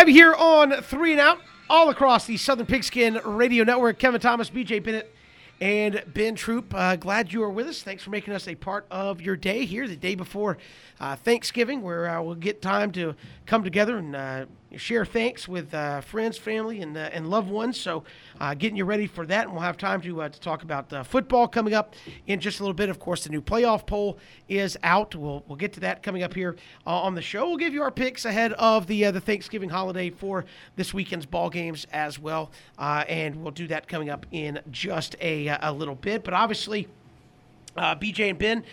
[0.00, 3.98] have you here on Three and Out, all across the Southern Pigskin Radio Network.
[3.98, 5.14] Kevin Thomas, BJ Bennett,
[5.60, 6.72] and Ben Troop.
[6.74, 7.82] Uh, glad you are with us.
[7.82, 10.56] Thanks for making us a part of your day here, the day before
[11.00, 14.46] uh, Thanksgiving, where uh, we'll get time to come together and uh,
[14.76, 17.78] share thanks with uh, friends, family, and, uh, and loved ones.
[17.78, 18.04] So,
[18.40, 20.92] uh, getting you ready for that, and we'll have time to, uh, to talk about
[20.92, 21.94] uh, football coming up
[22.26, 22.88] in just a little bit.
[22.88, 24.18] Of course, the new playoff poll
[24.48, 25.14] is out.
[25.14, 27.48] We'll, we'll get to that coming up here uh, on the show.
[27.48, 30.44] We'll give you our picks ahead of the the Thanksgiving holiday for
[30.76, 35.48] this weekend's ball games as well, and we'll do that coming up in just a,
[35.48, 36.22] a little bit.
[36.22, 36.86] But obviously,
[37.76, 38.64] BJ and Ben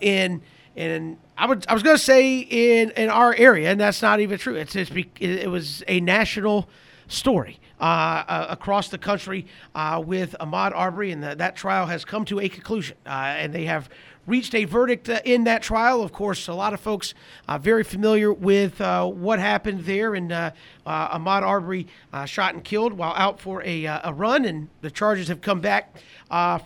[0.00, 0.40] in
[0.76, 4.20] in I would I was going to say in in our area, and that's not
[4.20, 4.54] even true.
[4.54, 6.68] It's, it's it was a national
[7.08, 12.04] story uh, uh, across the country uh, with Ahmaud Arbery, and the, that trial has
[12.04, 13.88] come to a conclusion, uh, and they have
[14.26, 16.02] reached a verdict uh, in that trial.
[16.02, 17.14] Of course, a lot of folks
[17.48, 20.50] uh, very familiar with uh, what happened there, and uh,
[20.84, 24.90] uh, Ahmaud Arbery uh, shot and killed while out for a, a run, and the
[24.90, 25.96] charges have come back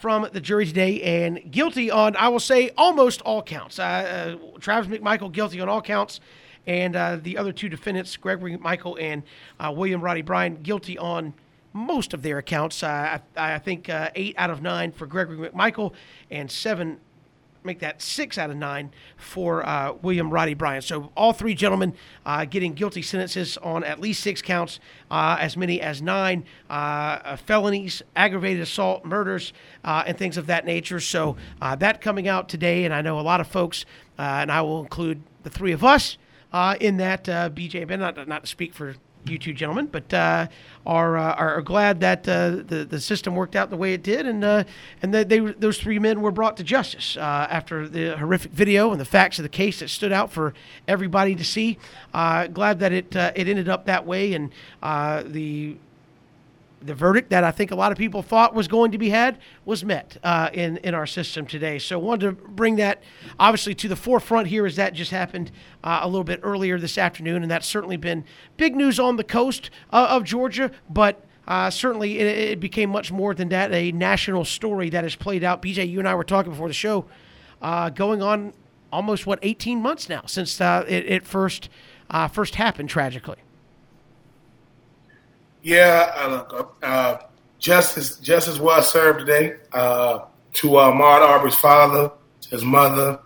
[0.00, 3.76] from the jury today and guilty on, I will say, almost all counts.
[3.76, 6.20] Travis McMichael guilty on all counts.
[6.66, 9.22] And the other two defendants, Gregory McMichael and
[9.76, 11.34] William Roddy Bryan, guilty on
[11.72, 12.82] most of their accounts.
[12.82, 15.92] I, I think eight out of nine for Gregory McMichael
[16.30, 16.98] and seven
[17.64, 20.82] make that six out of nine for uh, William Roddy Bryan.
[20.82, 21.94] So all three gentlemen
[22.24, 24.80] uh, getting guilty sentences on at least six counts,
[25.10, 29.52] uh, as many as nine uh, felonies, aggravated assault, murders,
[29.84, 31.00] uh, and things of that nature.
[31.00, 33.84] So uh, that coming out today, and I know a lot of folks,
[34.18, 36.18] and I will include the three of us
[36.80, 37.24] in that.
[37.24, 40.46] BJ Ben, not, not to speak for you two gentlemen, but uh,
[40.86, 44.26] are, uh, are glad that uh, the the system worked out the way it did,
[44.26, 44.64] and uh,
[45.02, 48.90] and that they those three men were brought to justice uh, after the horrific video
[48.92, 50.54] and the facts of the case that stood out for
[50.88, 51.78] everybody to see.
[52.14, 54.50] Uh, glad that it it ended up that way, and
[55.32, 55.76] the
[56.82, 59.38] the verdict that I think a lot of people thought was going to be had
[59.64, 61.78] was met uh, in in our system today.
[61.78, 63.02] So wanted to bring that
[63.38, 65.50] obviously to the forefront here as that just happened
[65.84, 68.24] uh, a little bit earlier this afternoon, and that's certainly been
[68.56, 71.24] big news on the coast uh, of Georgia, but.
[71.48, 73.72] Uh, certainly, it, it became much more than that.
[73.72, 75.60] A national story that has played out.
[75.60, 77.06] BJ, you and I were talking before the show,
[77.60, 78.52] uh, going on
[78.92, 81.68] almost what 18 months now since uh, it, it first
[82.30, 83.38] first happened tragically.
[85.62, 87.18] Yeah, uh, uh,
[87.58, 90.20] justice justice was served today uh,
[90.54, 92.12] to uh, Ahmaud Arbery's father,
[92.48, 93.20] his mother.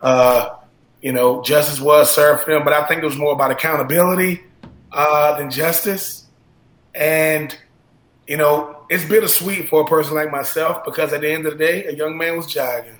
[0.00, 0.56] Uh,
[1.00, 4.42] you know, justice was served for them, but I think it was more about accountability
[4.92, 6.26] uh, than justice.
[6.94, 7.56] And
[8.26, 11.58] you know, it's bittersweet for a person like myself because at the end of the
[11.58, 12.98] day, a young man was jogging.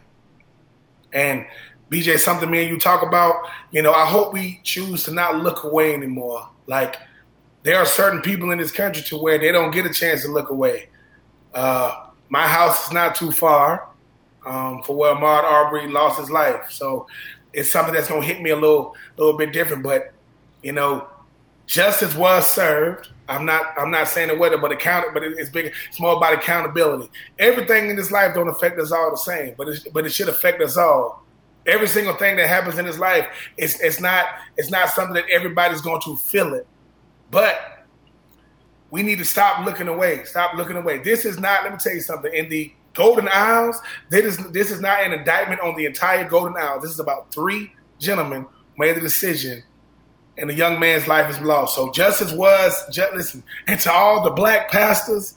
[1.12, 1.46] And
[1.90, 3.36] BJ, something me and you talk about,
[3.70, 6.48] you know, I hope we choose to not look away anymore.
[6.66, 6.96] Like
[7.62, 10.30] there are certain people in this country to where they don't get a chance to
[10.30, 10.88] look away.
[11.54, 13.88] Uh, my house is not too far
[14.44, 17.06] um, for where Ahmaud Arbery lost his life, so
[17.52, 19.82] it's something that's gonna hit me a little, little bit different.
[19.82, 20.12] But
[20.62, 21.08] you know,
[21.66, 23.08] justice was served.
[23.28, 25.72] I'm not, I'm not saying it whether, but account, but it's big.
[25.88, 27.10] It's more about accountability.
[27.38, 30.28] Everything in this life don't affect us all the same, but it, but it should
[30.28, 31.24] affect us all.
[31.64, 35.28] Every single thing that happens in this life, it's it's not it's not something that
[35.30, 36.66] everybody's going to feel it.
[37.32, 37.86] But
[38.90, 40.22] we need to stop looking away.
[40.24, 40.98] Stop looking away.
[40.98, 42.32] This is not, let me tell you something.
[42.32, 46.56] In the Golden Isles, this is, this is not an indictment on the entire Golden
[46.56, 46.82] Isles.
[46.82, 49.62] This is about three gentlemen made the decision,
[50.36, 51.74] and the young man's life is lost.
[51.74, 55.34] So justice was, just, listen, and to all the black pastors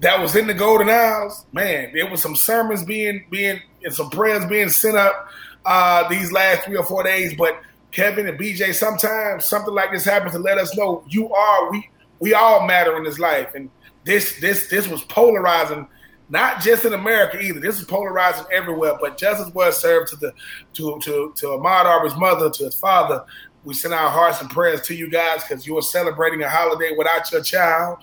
[0.00, 4.10] that was in the Golden Isles, man, there was some sermons being, being and some
[4.10, 5.28] prayers being sent up
[5.64, 7.58] uh, these last three or four days, but
[7.92, 11.88] Kevin and BJ, sometimes something like this happens to let us know you are we
[12.20, 13.54] we all matter in this life.
[13.54, 13.70] And
[14.04, 15.86] this this this was polarizing,
[16.28, 17.60] not just in America either.
[17.60, 18.94] This is polarizing everywhere.
[19.00, 20.32] But justice was served to the
[20.74, 23.24] to to to Ahmaud Arbery's mother, to his father.
[23.64, 26.94] We send our hearts and prayers to you guys because you are celebrating a holiday
[26.96, 27.98] without your child.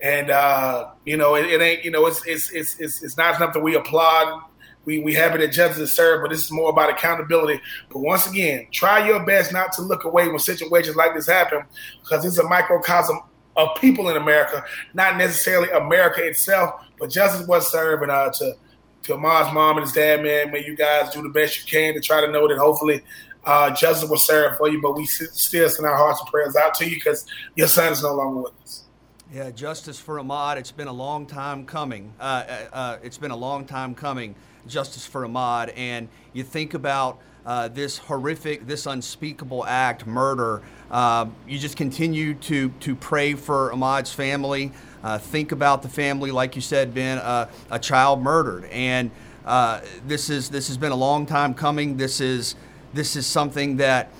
[0.00, 3.36] And uh, you know, it, it ain't you know, it's, it's it's it's it's not
[3.38, 4.42] something we applaud
[4.84, 7.60] we we happy that justice is served, but this is more about accountability.
[7.90, 11.62] But once again, try your best not to look away when situations like this happen,
[12.02, 13.20] because it's a microcosm
[13.56, 16.80] of people in America, not necessarily America itself.
[16.98, 18.54] But justice was served, and uh, to
[19.02, 21.94] to Ahmaud's mom and his dad, man, may you guys do the best you can
[21.94, 23.02] to try to know that hopefully
[23.44, 24.80] uh, justice was served for you.
[24.80, 28.02] But we still send our hearts and prayers out to you because your son is
[28.02, 28.84] no longer with us.
[29.32, 30.56] Yeah, justice for Ahmaud.
[30.56, 32.12] It's been a long time coming.
[32.18, 34.34] Uh, uh, uh, it's been a long time coming.
[34.66, 40.62] Justice for Ahmaud, and you think about uh, this horrific, this unspeakable act, murder.
[40.90, 44.72] Uh, you just continue to to pray for Ahmaud's family.
[45.02, 49.10] Uh, think about the family, like you said, Ben, uh, a child murdered, and
[49.46, 51.96] uh, this is this has been a long time coming.
[51.96, 52.54] This is
[52.92, 54.10] this is something that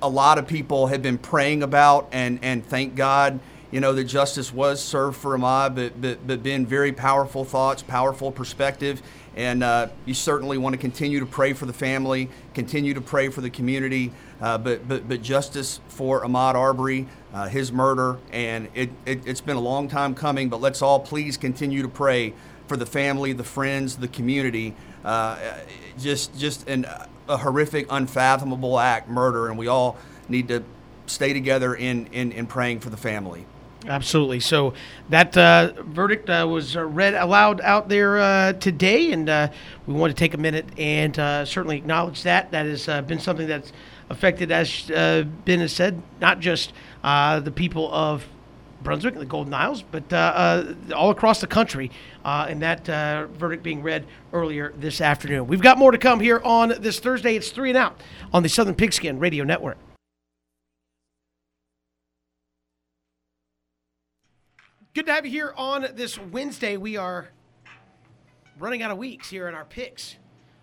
[0.00, 3.40] a lot of people have been praying about, and and thank God,
[3.70, 7.82] you know, that justice was served for Ahmaud, but but, but been very powerful thoughts,
[7.82, 9.02] powerful perspective,
[9.36, 13.28] and uh, you certainly want to continue to pray for the family, continue to pray
[13.28, 18.68] for the community, uh, but but but justice for Ahmaud Arbery, uh, his murder, and
[18.74, 22.34] it, it it's been a long time coming, but let's all please continue to pray
[22.66, 24.74] for the family, the friends, the community.
[25.04, 25.36] Uh,
[25.98, 26.86] just just an,
[27.28, 29.96] a horrific, unfathomable act, murder, and we all
[30.28, 30.62] need to
[31.06, 33.46] stay together in, in, in praying for the family.
[33.86, 34.40] Absolutely.
[34.40, 34.74] So
[35.08, 39.48] that uh, verdict uh, was uh, read aloud out there uh, today, and uh,
[39.86, 41.16] we want to take a minute and
[41.48, 42.50] certainly acknowledge that.
[42.52, 43.72] That has been something that's
[44.10, 48.24] affected, as Ben has said, not just the people of
[48.82, 50.12] Brunswick and the Golden Isles, but
[50.92, 51.90] all across the country.
[52.24, 52.86] and that
[53.32, 55.48] verdict being read earlier this afternoon.
[55.48, 57.34] We've got more to come here on this Thursday.
[57.34, 58.00] It's three and out
[58.32, 59.76] on the Southern Pigskin Radio Network.
[64.94, 66.76] Good to have you here on this Wednesday.
[66.76, 67.30] We are
[68.58, 70.16] running out of weeks here in our picks.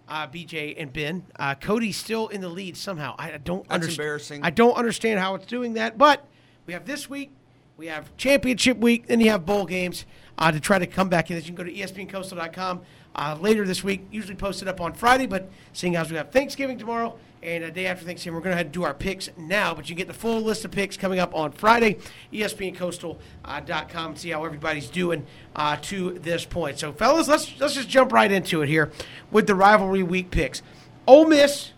[0.07, 1.25] Uh, BJ and Ben.
[1.39, 3.15] Uh, Cody's still in the lead somehow.
[3.17, 3.99] I don't That's understand.
[3.99, 4.43] embarrassing.
[4.43, 5.97] I don't understand how it's doing that.
[5.97, 6.23] But
[6.67, 7.31] we have this week,
[7.75, 10.05] we have championship week, then you have bowl games
[10.37, 11.37] uh, to try to come back in.
[11.37, 12.81] You can go to espncoastal.com
[13.15, 14.05] uh, later this week.
[14.11, 17.85] Usually posted up on Friday, but seeing as we have Thanksgiving tomorrow, and a day
[17.87, 19.73] after Thanksgiving, we're going to do our picks now.
[19.73, 21.97] But you get the full list of picks coming up on Friday,
[22.33, 25.25] ESPNCoastal.com, and see how everybody's doing
[25.55, 26.79] uh, to this point.
[26.79, 28.91] So, fellas, let's let's just jump right into it here
[29.31, 30.61] with the rivalry week picks.
[31.07, 31.71] Ole Miss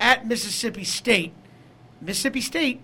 [0.00, 1.32] at Mississippi State.
[2.00, 2.80] Mississippi State,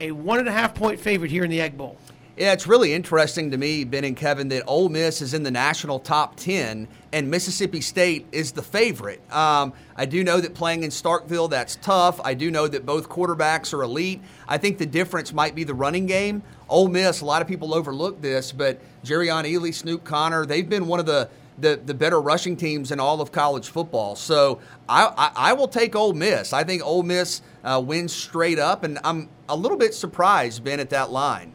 [0.00, 1.96] a one and a half point favorite here in the Egg Bowl.
[2.34, 5.50] Yeah, it's really interesting to me, Ben and Kevin, that Ole Miss is in the
[5.50, 9.20] national top 10 and Mississippi State is the favorite.
[9.30, 12.18] Um, I do know that playing in Starkville, that's tough.
[12.24, 14.22] I do know that both quarterbacks are elite.
[14.48, 16.42] I think the difference might be the running game.
[16.70, 20.86] Ole Miss, a lot of people overlook this, but Jerrion Ealy, Snoop Conner, they've been
[20.86, 21.28] one of the
[21.58, 24.16] the, the better rushing teams in all of college football.
[24.16, 24.58] So
[24.88, 26.54] I, I, I will take Ole Miss.
[26.54, 30.80] I think Ole Miss uh, wins straight up, and I'm a little bit surprised, Ben,
[30.80, 31.54] at that line.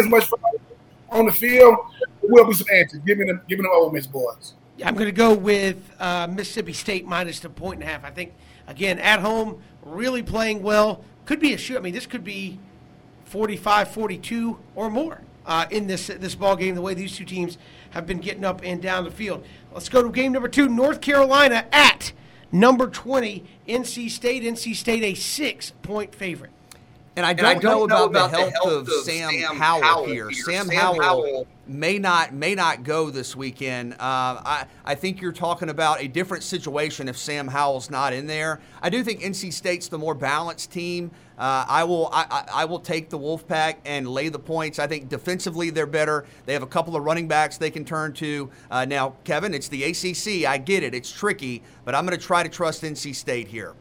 [0.00, 0.28] As much
[1.10, 1.76] on the field.
[2.22, 3.00] Will be some answers.
[3.06, 4.54] Give me them, give me them Ole Miss boys.
[4.84, 8.04] I'm going to go with uh, Mississippi State minus the point and a half.
[8.04, 8.34] I think
[8.66, 11.04] again at home, really playing well.
[11.24, 11.76] Could be a shoot.
[11.76, 12.58] I mean, this could be
[13.30, 16.74] 45-42 or more uh, in this this ball game.
[16.74, 17.58] The way these two teams
[17.90, 19.44] have been getting up and down the field.
[19.72, 20.68] Let's go to game number two.
[20.68, 22.12] North Carolina at
[22.52, 24.42] number 20, NC State.
[24.42, 26.52] NC State a six point favorite.
[27.20, 28.88] And I don't, and I don't know, know, about, about the, health the health, of,
[28.88, 30.32] of Sam, Sam Howell, Howell, here.
[30.32, 33.92] Sam, Sam Howell, Howell, may not may not go this weekend.
[33.92, 38.26] Uh, I I think you're talking about a different situation if Sam Howell's not in
[38.26, 38.58] there.
[38.80, 41.10] I do think NC State's the more balanced team.
[41.36, 44.78] Uh, I will I, I will take the Wolfpack and lay the points.
[44.78, 46.24] I think defensively they're better.
[46.46, 48.50] They have a couple of running backs they can turn to.
[48.70, 50.48] Uh, now, Kevin, it's the ACC.
[50.48, 50.94] I get it.
[50.94, 53.74] It's tricky, but I'm going to try to trust NC State here.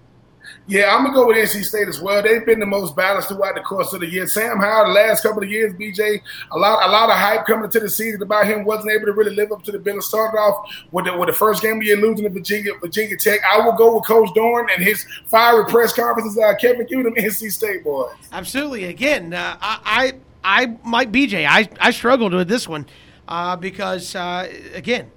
[0.69, 2.21] Yeah, I'm gonna go with NC State as well.
[2.21, 4.27] They've been the most balanced throughout the course of the year.
[4.27, 7.65] Sam Howell, the last couple of years, BJ, a lot, a lot of hype coming
[7.65, 8.65] into the season about him.
[8.65, 9.99] wasn't able to really live up to the bill.
[9.99, 13.17] Started off with the, with the first game of the year losing to Virginia, Virginia
[13.17, 13.39] Tech.
[13.51, 16.37] I will go with Coach Doeren and his fiery press conferences.
[16.37, 18.13] Uh, Kevin, them NC State boys.
[18.31, 18.85] Absolutely.
[18.85, 20.13] Again, uh, I,
[20.43, 22.85] I, I, Mike BJ, I, I struggled with this one
[23.27, 25.09] uh, because uh, again,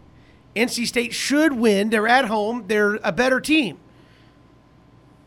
[0.56, 1.90] NC State should win.
[1.90, 2.64] They're at home.
[2.68, 3.78] They're a better team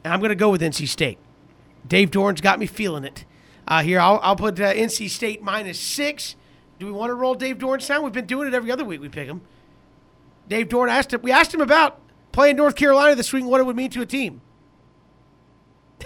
[0.06, 1.18] and I'm going to go with NC State.
[1.86, 3.26] Dave Doeren's got me feeling it.
[3.68, 6.36] Uh, here, I'll, I'll put uh, NC State minus six.
[6.78, 8.04] Do we want to roll Dave Doeren's sound?
[8.04, 9.02] We've been doing it every other week.
[9.02, 9.42] We pick him.
[10.48, 11.24] Dave Doeren asked him.
[11.24, 12.00] We asked him about
[12.32, 14.42] playing North Carolina this week and what it would mean to a team.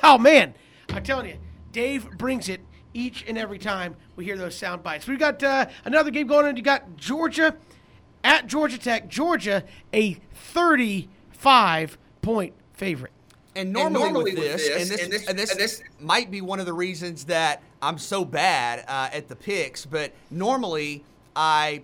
[0.02, 0.54] Oh man,
[0.94, 1.38] I'm telling you,
[1.74, 2.62] Dave brings it
[2.94, 5.08] each and every time we hear those sound bites.
[5.08, 6.56] We've got uh, another game going on.
[6.56, 7.58] You got Georgia
[8.24, 9.10] at Georgia Tech.
[9.10, 13.12] Georgia, a 35 point favorite.
[13.56, 15.84] And normally, and normally with, with, this, and this, and this, and this, and this,
[16.00, 20.14] might be one of the reasons that I'm so bad uh, at the picks, but
[20.30, 21.04] normally
[21.36, 21.82] I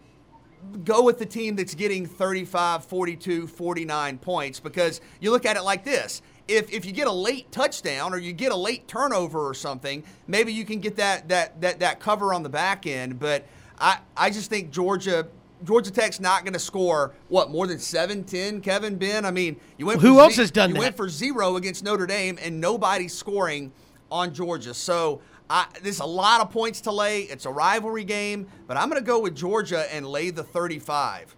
[0.84, 5.64] go with the team that's getting 35, 42, 49 points because you look at it
[5.64, 6.22] like this.
[6.48, 10.04] If, if you get a late touchdown or you get a late turnover or something,
[10.28, 13.20] maybe you can get that that that, that cover on the back end.
[13.20, 13.46] But
[13.80, 15.28] I, I just think Georgia
[15.64, 18.62] Georgia Tech's not going to score what more than seven, ten.
[18.62, 19.26] Kevin Ben.
[19.26, 20.02] I mean, you went.
[20.02, 20.80] Who else z- has done you that?
[20.80, 23.72] You went for zero against Notre Dame, and nobody's scoring
[24.12, 24.74] on Georgia.
[24.74, 27.22] So I, there's a lot of points to lay.
[27.22, 31.35] It's a rivalry game, but I'm going to go with Georgia and lay the 35.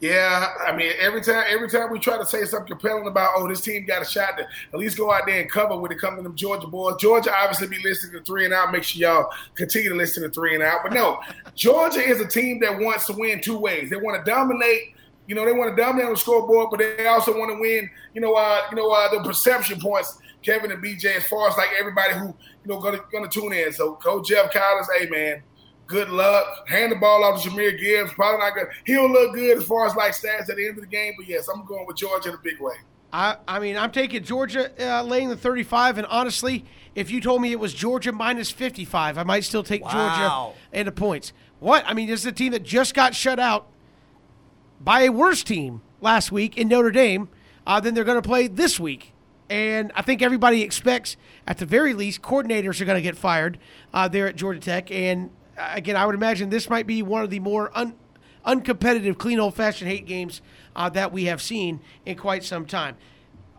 [0.00, 3.48] Yeah, I mean, every time every time we try to say something compelling about, oh,
[3.48, 5.98] this team got a shot to at least go out there and cover when it
[5.98, 6.94] comes to them Georgia boys.
[7.00, 8.70] Georgia obviously be listening to three and out.
[8.70, 10.80] Make sure y'all continue to listen to three and out.
[10.84, 11.18] But no,
[11.56, 13.90] Georgia is a team that wants to win two ways.
[13.90, 14.94] They want to dominate.
[15.26, 17.90] You know, they want to dominate on the scoreboard, but they also want to win.
[18.14, 20.18] You know, uh, you know, uh, the perception points.
[20.42, 22.34] Kevin and BJ, as far as like everybody who you
[22.66, 23.72] know gonna gonna tune in.
[23.72, 25.42] So, Coach Geoff Collins, hey man,
[25.88, 26.68] good luck.
[26.68, 28.12] Hand the ball off to Jahmyr Gibbs.
[28.12, 28.68] Probably not good.
[28.84, 31.14] He'll look good as far as like stats at the end of the game.
[31.16, 32.74] But yes, I'm going with Georgia in a big way.
[33.12, 37.40] I, I mean, I'm taking Georgia uh, laying the 35, and honestly, if you told
[37.40, 39.90] me it was Georgia minus 55, I might still take wow.
[39.90, 41.32] Georgia and the points.
[41.58, 41.84] What?
[41.86, 43.66] I mean, this is a team that just got shut out
[44.80, 47.30] by a worse team last week in Notre Dame
[47.66, 49.14] uh, than they're going to play this week.
[49.50, 51.16] And I think everybody expects,
[51.46, 53.58] at the very least, coordinators are going to get fired
[53.94, 54.90] uh, there at Georgia Tech.
[54.90, 57.94] And again, I would imagine this might be one of the more un,
[58.46, 60.40] uncompetitive, clean old fashioned hate games
[60.76, 62.96] uh, that we have seen in quite some time.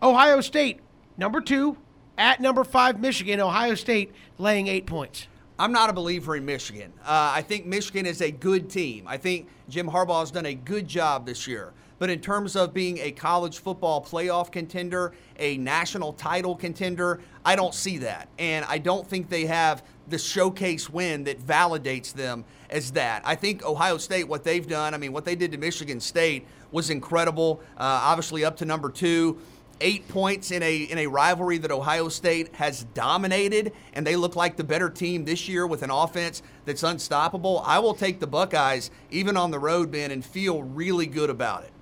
[0.02, 0.80] Ohio State,
[1.16, 1.76] number two,
[2.16, 3.40] at number five, Michigan.
[3.40, 5.26] Ohio State laying eight points.
[5.58, 6.92] I'm not a believer in Michigan.
[7.02, 9.04] Uh, I think Michigan is a good team.
[9.06, 11.74] I think Jim Harbaugh has done a good job this year.
[11.98, 17.56] But in terms of being a college football playoff contender, a national title contender, I
[17.56, 18.28] don't see that.
[18.38, 23.22] And I don't think they have the showcase win that validates them as that.
[23.24, 26.46] I think Ohio State, what they've done, I mean, what they did to Michigan State
[26.72, 27.60] was incredible.
[27.76, 29.38] Uh, obviously, up to number two
[29.80, 34.36] eight points in a in a rivalry that Ohio State has dominated, and they look
[34.36, 37.62] like the better team this year with an offense that's unstoppable.
[37.64, 41.64] I will take the Buckeyes even on the road, Ben, and feel really good about
[41.64, 41.72] it.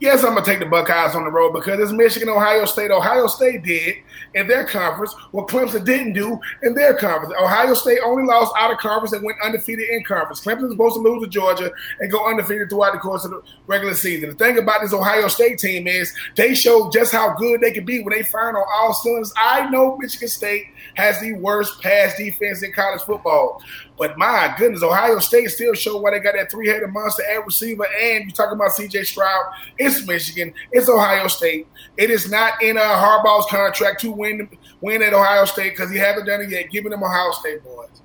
[0.00, 2.90] Yes, I'm gonna take the Buckeyes on the road because it's Michigan, Ohio State.
[2.90, 3.96] Ohio State did
[4.34, 7.34] in their conference what Clemson didn't do in their conference.
[7.38, 10.40] Ohio State only lost out of conference and went undefeated in conference.
[10.40, 13.92] Clemson's supposed to lose to Georgia and go undefeated throughout the course of the regular
[13.92, 14.30] season.
[14.30, 17.84] The thing about this Ohio State team is they showed just how good they can
[17.84, 19.34] be when they firing on all cylinders.
[19.36, 23.62] I know Michigan State has the worst pass defense in college football.
[24.00, 27.44] But my goodness, Ohio State still show why they got that three headed monster at
[27.44, 27.86] receiver.
[28.00, 29.44] And you talking about CJ Stroud.
[29.76, 30.54] It's Michigan.
[30.72, 31.66] It's Ohio State.
[31.98, 34.48] It is not in a Harbaugh's contract to win
[34.80, 36.70] win at Ohio State because he hasn't done it yet.
[36.70, 38.00] Giving them Ohio State boys.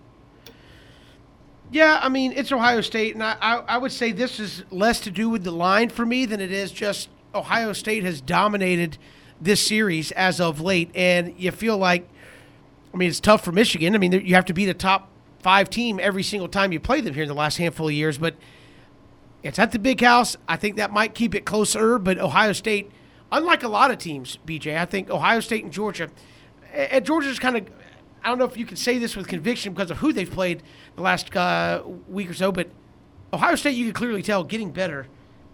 [1.71, 4.99] Yeah, I mean it's Ohio State, and I, I, I would say this is less
[4.99, 8.97] to do with the line for me than it is just Ohio State has dominated
[9.39, 12.05] this series as of late, and you feel like,
[12.93, 13.95] I mean, it's tough for Michigan.
[13.95, 15.09] I mean, you have to be the top
[15.45, 18.17] five team every single time you play them here in the last handful of years.
[18.17, 18.33] But
[19.43, 20.35] it's at the big house.
[20.47, 21.99] I think that might keep it closer.
[21.99, 22.89] But Ohio State,
[23.31, 26.09] unlike a lot of teams, BJ, I think Ohio State and Georgia,
[26.73, 27.67] and Georgia's kind of,
[28.23, 30.63] I don't know if you can say this with conviction because of who they've played
[30.95, 32.67] the last uh, week or so, but
[33.31, 35.05] Ohio State, you can clearly tell, getting better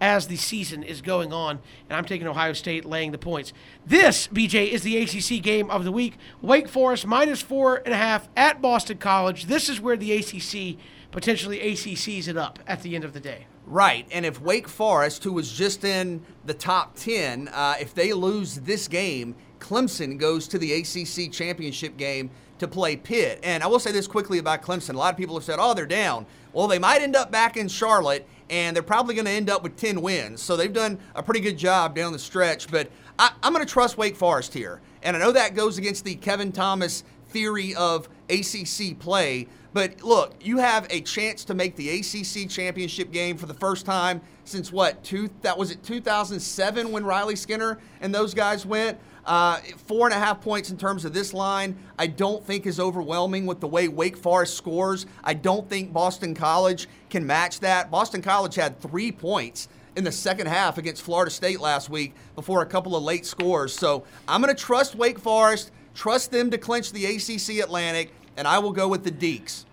[0.02, 1.60] as the season is going on.
[1.88, 3.52] And I'm taking Ohio State laying the points.
[3.86, 6.18] This, BJ, is the ACC game of the week.
[6.42, 9.46] Wake Forest minus four and a half at Boston College.
[9.46, 10.76] This is where the ACC
[11.12, 13.46] potentially ACCs it up at the end of the day.
[13.64, 18.12] Right, and if Wake Forest, who was just in the top 10, uh, if they
[18.12, 23.38] lose this game, Clemson goes to the ACC championship game to play Pitt.
[23.44, 24.94] And I will say this quickly about Clemson.
[24.94, 26.26] A lot of people have said, oh, they're down.
[26.52, 29.62] Well, they might end up back in Charlotte, and they're probably going to end up
[29.62, 30.42] with 10 wins.
[30.42, 32.70] So they've done a pretty good job down the stretch.
[32.70, 34.82] But I, am going to trust Wake Forest here.
[35.02, 39.48] And I know that goes against the Kevin Thomas theory of ACC play.
[39.72, 43.86] But look, you have a chance to make the ACC championship game for the first
[43.86, 45.02] time since what?
[45.02, 48.98] Two, that was it 2007 when Riley Skinner and those guys went.
[49.24, 52.80] Uh, four and a half points in terms of this line, I don't think is
[52.80, 55.06] overwhelming with the way Wake Forest scores.
[55.22, 57.90] I don't think Boston College can match that.
[57.90, 62.62] Boston College had three points in the second half against Florida State last week before
[62.62, 63.72] a couple of late scores.
[63.72, 68.48] So I'm going to trust Wake Forest, trust them to clinch the ACC Atlantic, and
[68.48, 69.66] I will go with the Deacs.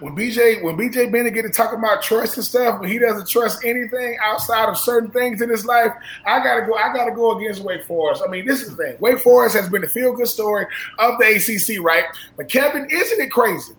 [0.00, 3.28] When BJ when BJ Bennett get to talking about trust and stuff, when he doesn't
[3.28, 5.92] trust anything outside of certain things in his life,
[6.26, 6.74] I gotta go.
[6.74, 8.22] I gotta go against Wake Forest.
[8.26, 8.96] I mean, this is the thing.
[9.00, 10.66] Wake Forest has been the feel good story
[10.98, 12.04] of the ACC, right?
[12.36, 13.74] But Kevin, isn't it crazy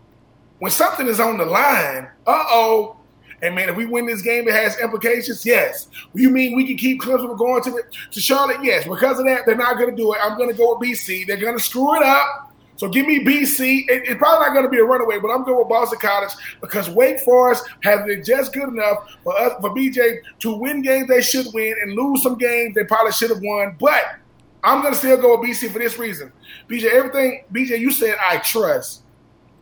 [0.59, 2.07] when something is on the line?
[2.25, 2.97] Uh oh.
[3.43, 5.43] And man, if we win this game, it has implications.
[5.45, 5.87] Yes.
[6.13, 7.81] You mean we can keep Clemson from going to
[8.11, 8.63] to Charlotte?
[8.63, 8.87] Yes.
[8.87, 10.19] Because of that, they're not going to do it.
[10.21, 11.25] I'm going to go with BC.
[11.25, 12.50] They're going to screw it up.
[12.81, 13.83] So give me BC.
[13.89, 16.31] It, it's probably not going to be a runaway, but I'm going with Boston College
[16.61, 21.07] because Wake Forest has been just good enough for us for BJ to win games
[21.07, 23.75] they should win and lose some games they probably should have won.
[23.79, 24.15] But
[24.63, 26.31] I'm going to still go with BC for this reason.
[26.67, 29.03] BJ, everything BJ you said I trust.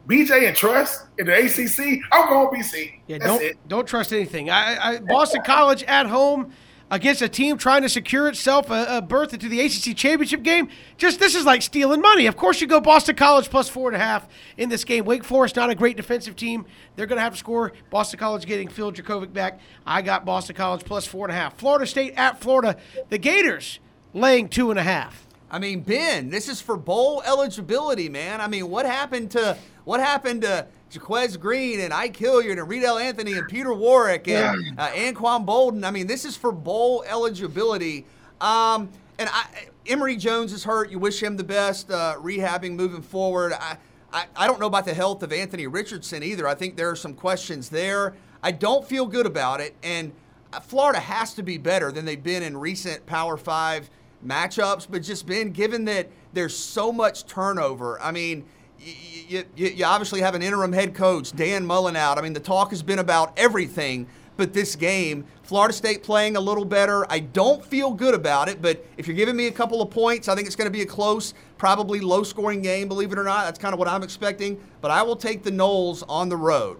[0.07, 1.99] BJ and trust in the ACC.
[2.13, 3.01] I'm going BC.
[3.07, 3.67] Yeah, That's don't it.
[3.67, 4.49] don't trust anything.
[4.49, 6.53] I, I Boston College at home
[6.91, 10.69] against a team trying to secure itself a, a, berth into the ACC championship game.
[10.98, 12.25] Just this is like stealing money.
[12.25, 14.27] Of course, you go Boston College plus four and a half
[14.58, 15.05] in this game.
[15.05, 16.65] Wake Forest not a great defensive team.
[16.96, 17.74] They're going to have to score.
[17.89, 19.60] Boston College getting Phil Jurkovec back.
[19.86, 21.58] I got Boston College plus four and a half.
[21.58, 22.77] Florida State at Florida.
[23.10, 23.79] The Gators
[24.13, 25.27] laying two and a half.
[25.51, 28.39] I mean, Ben, this is for bowl eligibility, man.
[28.39, 32.98] I mean, what happened to what happened to Jacquez Green and Ike Hilliard and Reidel
[32.98, 35.86] Anthony and Peter Warrick and uh, Anquan Boldin.
[35.86, 38.05] I mean, this is for bowl eligibility.
[38.41, 39.46] Um, and I,
[39.86, 40.89] Emory Jones is hurt.
[40.89, 43.53] You wish him the best, uh, rehabbing moving forward.
[43.53, 43.77] I,
[44.12, 46.48] I, I don't know about the health of Anthony Richardson either.
[46.48, 48.15] I think there are some questions there.
[48.41, 49.75] I don't feel good about it.
[49.84, 50.12] And
[50.53, 53.89] uh, Florida has to be better than they've been in recent Power Five
[54.25, 58.01] matchups, but just been given that there's so much turnover.
[58.01, 58.46] I mean,
[58.79, 62.17] you, you, you, obviously have an interim head coach, Dan Mullen out.
[62.17, 64.07] I mean, the talk has been about everything
[64.38, 65.25] but this game.
[65.43, 67.05] Florida State playing a little better.
[67.12, 70.27] I don't feel good about it, but if you're giving me a couple of points,
[70.27, 73.24] I think it's going to be a close, probably low scoring game, believe it or
[73.24, 73.45] not.
[73.45, 74.59] That's kind of what I'm expecting.
[74.81, 76.79] But I will take the Noles on the road.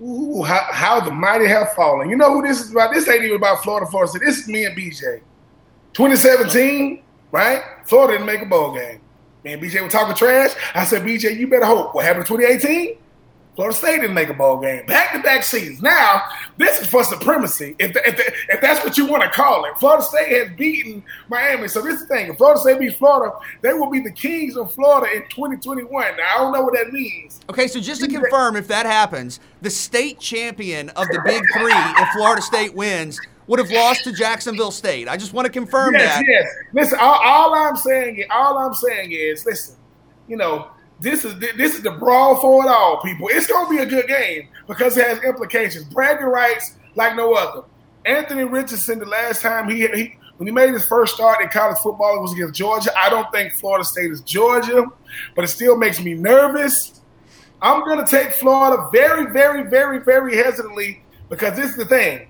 [0.00, 2.08] Ooh, how, how the mighty have fallen.
[2.08, 2.94] You know who this is about?
[2.94, 4.12] This ain't even about Florida Force.
[4.12, 5.20] This is me and BJ.
[5.94, 7.62] 2017, right?
[7.84, 9.00] Florida didn't make a bowl game.
[9.44, 10.54] And BJ was talking trash.
[10.74, 11.94] I said, BJ, you better hope.
[11.94, 12.98] What happened in 2018?
[13.58, 14.86] Florida State didn't make a bowl game.
[14.86, 15.82] Back to back seasons.
[15.82, 16.22] Now,
[16.58, 19.64] this is for supremacy, if, the, if, the, if that's what you want to call
[19.64, 19.76] it.
[19.78, 21.66] Florida State has beaten Miami.
[21.66, 24.56] So, this is the thing if Florida State beats Florida, they will be the kings
[24.56, 25.90] of Florida in 2021.
[25.90, 27.40] Now, I don't know what that means.
[27.50, 31.72] Okay, so just to confirm, if that happens, the state champion of the Big Three,
[31.74, 35.08] if Florida State wins, would have lost to Jacksonville State.
[35.08, 36.24] I just want to confirm yes, that.
[36.28, 39.74] Yes, Listen, all, all, I'm saying, all I'm saying is, listen,
[40.28, 40.68] you know,
[41.00, 43.28] this is this is the brawl for it all, people.
[43.30, 47.34] It's going to be a good game because it has implications, bragging rights like no
[47.34, 47.62] other.
[48.04, 51.78] Anthony Richardson, the last time he, he when he made his first start in college
[51.78, 52.90] football, it was against Georgia.
[52.96, 54.86] I don't think Florida State is Georgia,
[55.34, 57.00] but it still makes me nervous.
[57.62, 62.28] I'm going to take Florida very, very, very, very hesitantly because this is the thing.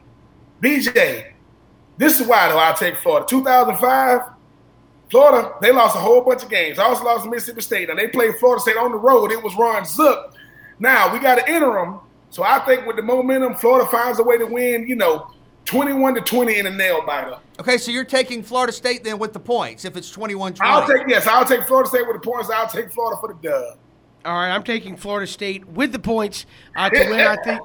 [0.63, 1.33] BJ,
[1.97, 3.27] this is why though I take Florida.
[3.29, 4.21] 2005,
[5.11, 6.79] Florida, they lost a whole bunch of games.
[6.79, 9.33] I also lost to Mississippi State, and they played Florida State on the road.
[9.33, 10.35] It was Ron Zook.
[10.79, 14.39] Now we got an interim, so I think with the momentum, Florida finds a way
[14.39, 14.87] to win.
[14.87, 15.31] You know,
[15.65, 17.39] 21 to 20 in a nail biter.
[17.61, 20.71] Okay, so you're taking Florida State then with the points if it's 21 20.
[20.71, 22.49] I'll take, yes, I'll take Florida State with the points.
[22.51, 23.79] I'll take Florida for the dub.
[24.25, 27.21] All right, I'm taking Florida State with the points uh, to win.
[27.21, 27.61] I think,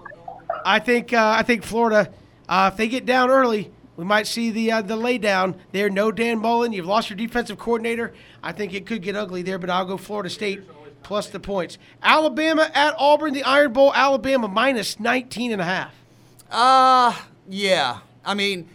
[0.65, 2.11] I think, uh, I think Florida
[2.49, 5.89] uh, if they get down early, we might see the uh, the lay down there.
[5.89, 6.73] No Dan Mullen.
[6.73, 8.13] You've lost your defensive coordinator.
[8.41, 10.61] I think it could get ugly there, but I'll go Florida State
[11.03, 11.77] plus the points.
[12.01, 13.93] Alabama at Auburn, the Iron Bowl.
[13.93, 15.93] Alabama minus 19 and a half.
[16.49, 17.15] Uh,
[17.47, 17.99] yeah.
[18.25, 18.69] I mean,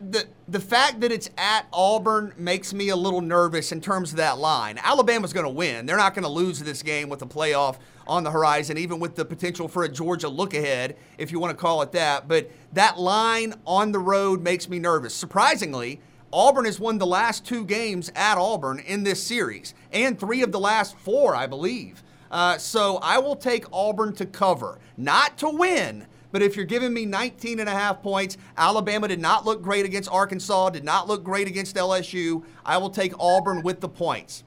[0.00, 4.16] the the fact that it's at Auburn makes me a little nervous in terms of
[4.18, 4.78] that line.
[4.82, 5.86] Alabama's going to win.
[5.86, 9.16] They're not going to lose this game with a playoff on the horizon, even with
[9.16, 12.28] the potential for a Georgia look ahead, if you want to call it that.
[12.28, 15.14] But that line on the road makes me nervous.
[15.14, 16.00] Surprisingly,
[16.32, 20.50] Auburn has won the last two games at Auburn in this series, and three of
[20.50, 22.02] the last four, I believe.
[22.30, 26.06] Uh, so I will take Auburn to cover, not to win.
[26.32, 29.84] But if you're giving me 19 and a half points, Alabama did not look great
[29.84, 32.42] against Arkansas, did not look great against LSU.
[32.64, 34.44] I will take Auburn with the points.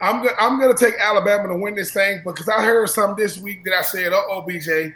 [0.00, 3.64] I'm I'm to take Alabama to win this thing because I heard something this week
[3.64, 4.94] that I said, "Uh oh, BJ."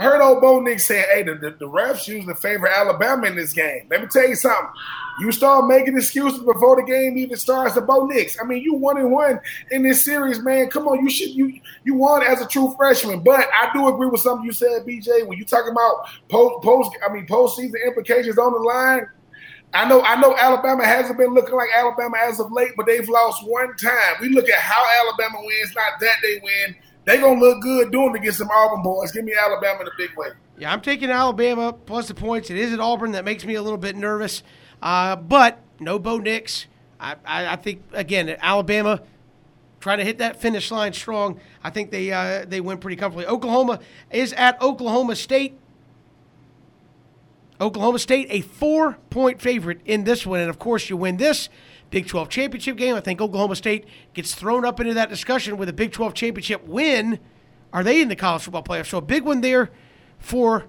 [0.00, 3.36] I heard old Bo Nix saying, "Hey, the, the, the refs usually favor Alabama in
[3.36, 4.72] this game." Let me tell you something.
[5.20, 7.74] You start making excuses before the game even starts.
[7.74, 8.40] The Bo Nix.
[8.40, 9.38] I mean, you one and one
[9.70, 10.70] in this series, man.
[10.70, 13.20] Come on, you should you you won as a true freshman.
[13.20, 15.26] But I do agree with something you said, BJ.
[15.26, 19.06] When you talking about post post, I mean postseason implications on the line.
[19.72, 23.08] I know, I know Alabama hasn't been looking like Alabama as of late, but they've
[23.08, 24.16] lost one time.
[24.20, 26.74] We look at how Alabama wins, not that they win.
[27.04, 29.12] they gonna look good doing against some Auburn boys.
[29.12, 30.28] Give me Alabama in a big way.
[30.58, 32.50] Yeah, I'm taking Alabama plus the points.
[32.50, 34.42] It is at Auburn that makes me a little bit nervous,
[34.82, 36.66] uh, but no Bo Nix.
[36.98, 39.00] I, I, I think again Alabama
[39.78, 41.40] trying to hit that finish line strong.
[41.64, 43.26] I think they uh, they win pretty comfortably.
[43.26, 43.80] Oklahoma
[44.10, 45.58] is at Oklahoma State.
[47.60, 51.48] Oklahoma State a four point favorite in this one, and of course you win this
[51.90, 52.94] Big 12 championship game.
[52.94, 56.66] I think Oklahoma State gets thrown up into that discussion with a Big 12 championship
[56.66, 57.18] win.
[57.72, 58.86] Are they in the college football playoff?
[58.86, 59.70] So a big one there
[60.18, 60.66] for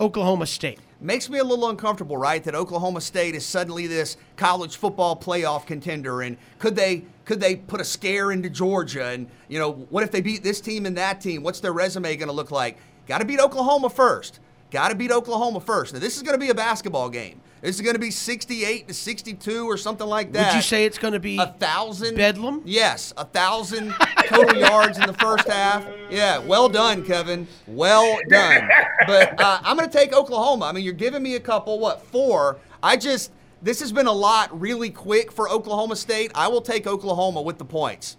[0.00, 0.80] Oklahoma State.
[1.02, 2.42] Makes me a little uncomfortable, right?
[2.42, 7.56] That Oklahoma State is suddenly this college football playoff contender, and could they could they
[7.56, 9.06] put a scare into Georgia?
[9.06, 11.42] And you know, what if they beat this team and that team?
[11.42, 12.78] What's their resume going to look like?
[13.06, 14.40] Got to beat Oklahoma first.
[14.70, 15.92] Got to beat Oklahoma first.
[15.92, 17.40] Now this is going to be a basketball game.
[17.60, 20.52] This is going to be 68 to 62 or something like that.
[20.52, 22.62] Would you say it's going to be a thousand bedlam?
[22.64, 23.92] Yes, a thousand
[24.28, 25.86] total yards in the first half.
[26.08, 27.46] Yeah, well done, Kevin.
[27.66, 28.68] Well done.
[29.06, 30.66] But uh, I'm going to take Oklahoma.
[30.66, 31.78] I mean, you're giving me a couple.
[31.78, 32.58] What four?
[32.82, 33.30] I just
[33.62, 36.32] this has been a lot really quick for Oklahoma State.
[36.34, 38.16] I will take Oklahoma with the points.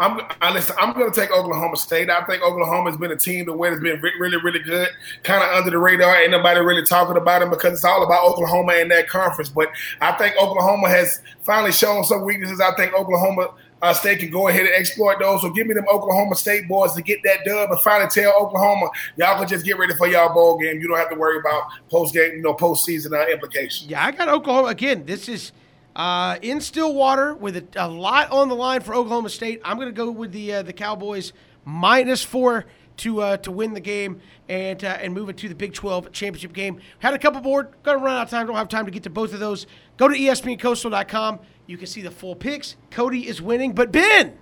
[0.00, 2.08] I'm I listen, I'm going to take Oklahoma State.
[2.08, 4.88] I think Oklahoma has been a team the way has been really, really good,
[5.24, 6.16] kind of under the radar.
[6.16, 9.50] Ain't nobody really talking about them because it's all about Oklahoma and that conference.
[9.50, 9.68] But
[10.00, 12.62] I think Oklahoma has finally shown some weaknesses.
[12.62, 15.42] I think Oklahoma uh, State can go ahead and exploit those.
[15.42, 18.88] So give me them Oklahoma State boys to get that dub and finally tell Oklahoma
[19.16, 20.80] y'all can just get ready for y'all bowl game.
[20.80, 23.90] You don't have to worry about post game, you know, postseason uh, implications.
[23.90, 25.04] Yeah, I got Oklahoma again.
[25.04, 25.52] This is
[26.00, 29.60] uh, in Stillwater with a, a, lot on the line for Oklahoma State.
[29.62, 31.34] I'm going to go with the uh, the Cowboys
[31.66, 32.64] minus four
[32.98, 36.10] to uh, to win the game and uh, and move it to the Big 12
[36.10, 36.80] championship game.
[37.00, 37.74] Had a couple board.
[37.82, 38.46] Going to run out of time.
[38.46, 39.66] Don't have time to get to both of those.
[39.98, 41.40] Go to ESPNCoastal.com.
[41.66, 42.76] You can see the full picks.
[42.90, 44.38] Cody is winning, but Ben,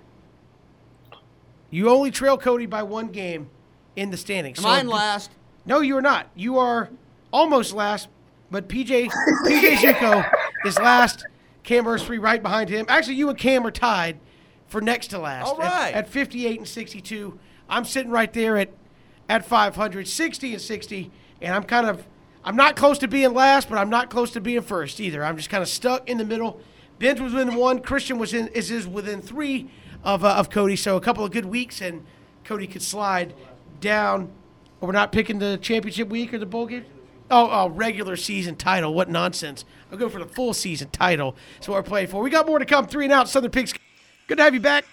[1.69, 3.49] you only trail Cody by one game
[3.97, 4.59] in the standings.
[4.59, 5.31] Am so, I last?
[5.65, 6.29] No, you are not.
[6.37, 6.89] You are
[7.33, 8.07] almost last,
[8.49, 9.09] but PJ
[9.45, 10.31] PJ Zuko
[10.65, 11.25] is last.
[11.63, 12.85] Cam Erstry right behind him.
[12.89, 14.19] Actually, you and Cam are tied
[14.67, 15.47] for next to last.
[15.47, 15.93] All right.
[15.93, 17.39] At, at 58 and 62.
[17.69, 18.71] I'm sitting right there at
[19.27, 22.07] at 500, 60 and 60, and I'm kind of
[22.43, 25.23] I'm not close to being last, but I'm not close to being first either.
[25.23, 26.59] I'm just kind of stuck in the middle.
[26.97, 27.81] Ben's was within one.
[27.81, 29.69] Christian was in is, is within three
[30.03, 30.75] of uh, of Cody.
[30.75, 32.05] So a couple of good weeks, and
[32.43, 33.33] Cody could slide
[33.79, 34.31] down.
[34.79, 36.85] We're not picking the championship week or the bowl game.
[37.31, 38.93] Oh, oh, regular season title.
[38.93, 39.63] What nonsense.
[39.91, 41.35] I'll go for the full season title.
[41.55, 42.21] That's what we're playing for.
[42.21, 42.87] We got more to come.
[42.87, 43.73] Three and out, Southern Pigs.
[44.27, 44.85] Good to have you back.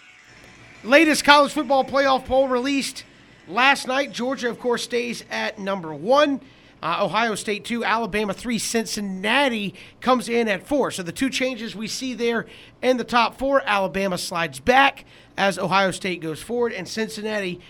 [0.85, 3.05] Latest college football playoff poll released
[3.49, 4.13] last night.
[4.13, 6.41] Georgia, of course, stays at number one.
[6.83, 10.91] Uh, Ohio State two, Alabama three, Cincinnati comes in at four.
[10.91, 12.47] So the two changes we see there
[12.83, 15.07] in the top four, Alabama slides back
[15.39, 17.61] as Ohio State goes forward, and Cincinnati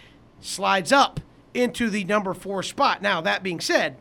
[0.41, 1.21] slides up
[1.55, 3.01] into the number four spot.
[3.01, 3.97] Now that being said,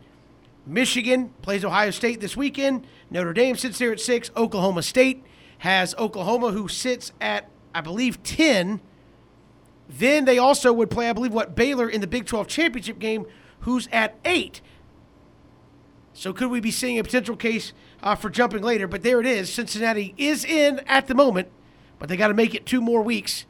[0.65, 2.88] Michigan plays Ohio State this weekend.
[3.10, 4.32] Notre Dame sits there at six.
[4.36, 5.23] Oklahoma State
[5.60, 8.82] has Oklahoma, who sits at, I believe, 10.
[9.88, 13.25] Then they also would play, I believe, what, Baylor in the Big 12 championship game,
[13.62, 14.62] who's at eight.
[16.13, 18.88] So could we be seeing a potential case uh, for jumping later?
[18.88, 19.54] But there it is.
[19.54, 21.49] Cincinnati is in at the moment,
[21.99, 23.45] but they got to make it two more weeks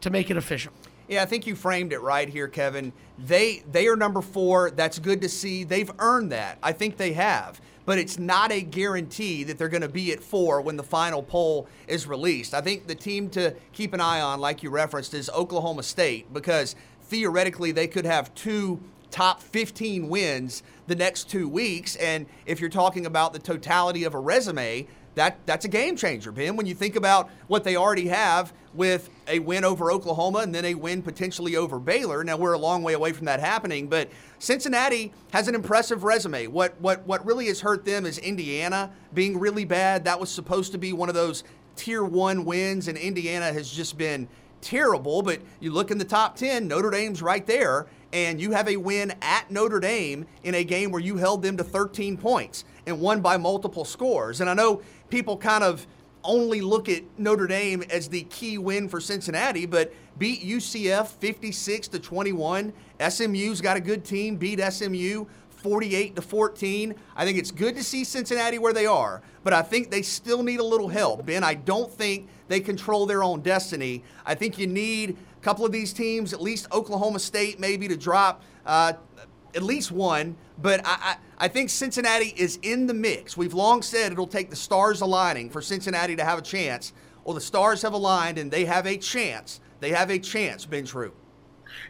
[0.00, 0.72] to make it official.
[1.08, 2.92] Yeah, I think you framed it right here, Kevin.
[3.18, 4.70] They they are number four.
[4.70, 5.64] That's good to see.
[5.64, 6.58] They've earned that.
[6.62, 7.60] I think they have.
[7.86, 11.22] But it's not a guarantee that they're going to be at four when the final
[11.22, 12.52] poll is released.
[12.52, 16.30] I think the team to keep an eye on, like you referenced, is Oklahoma State
[16.34, 18.78] because theoretically they could have two
[19.10, 21.96] top 15 wins the next two weeks.
[21.96, 24.86] And if you're talking about the totality of a resume,
[25.18, 26.56] that that's a game changer, Ben.
[26.56, 30.64] When you think about what they already have with a win over Oklahoma and then
[30.64, 32.22] a win potentially over Baylor.
[32.22, 36.46] Now we're a long way away from that happening, but Cincinnati has an impressive resume.
[36.46, 40.04] What what what really has hurt them is Indiana being really bad.
[40.04, 41.42] That was supposed to be one of those
[41.74, 44.28] tier one wins, and Indiana has just been
[44.60, 45.22] terrible.
[45.22, 48.76] But you look in the top ten, Notre Dame's right there and you have a
[48.76, 53.00] win at Notre Dame in a game where you held them to 13 points and
[53.00, 54.40] won by multiple scores.
[54.40, 55.86] And I know people kind of
[56.24, 61.88] only look at Notre Dame as the key win for Cincinnati, but beat UCF 56
[61.88, 62.72] to 21.
[63.08, 65.26] SMU's got a good team, beat SMU
[65.62, 66.94] 48 to 14.
[67.16, 70.42] I think it's good to see Cincinnati where they are, but I think they still
[70.42, 71.26] need a little help.
[71.26, 74.04] Ben, I don't think they control their own destiny.
[74.24, 77.96] I think you need a couple of these teams, at least Oklahoma State, maybe to
[77.96, 78.92] drop uh,
[79.54, 80.36] at least one.
[80.60, 83.36] But I, I, I, think Cincinnati is in the mix.
[83.36, 86.92] We've long said it'll take the stars aligning for Cincinnati to have a chance.
[87.24, 89.60] Well, the stars have aligned and they have a chance.
[89.80, 91.12] They have a chance, Ben True.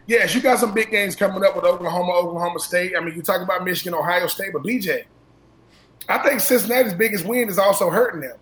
[0.07, 2.95] Yes, you got some big games coming up with Oklahoma, Oklahoma State.
[2.97, 5.05] I mean, you talk about Michigan, Ohio State, but BJ,
[6.09, 8.37] I think Cincinnati's biggest win is also hurting them.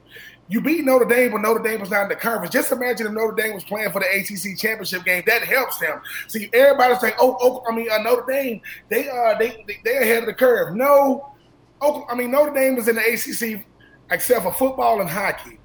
[0.49, 2.53] You beat Notre Dame when Notre Dame was not in the conference.
[2.53, 5.25] Just imagine if Notre Dame was playing for the ACC championship game.
[5.27, 6.01] That helps them.
[6.29, 10.19] See, everybody's saying, "Oh, oh I mean, uh, Notre Dame, they uh, they they ahead
[10.19, 11.33] of the curve." No,
[11.81, 13.65] oh, I mean, Notre Dame is in the ACC
[14.11, 15.59] except for football and hockey.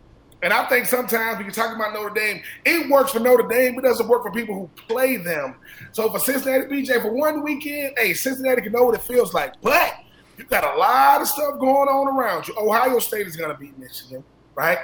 [0.44, 3.76] And I think sometimes when you're talking about Notre Dame, it works for Notre Dame,
[3.76, 5.54] but it doesn't work for people who play them.
[5.92, 9.54] So for Cincinnati BJ, for one weekend, hey, Cincinnati can know what it feels like.
[9.62, 9.94] But
[10.40, 12.56] you got a lot of stuff going on around you.
[12.58, 14.24] Ohio State is going to beat Michigan
[14.56, 14.78] right?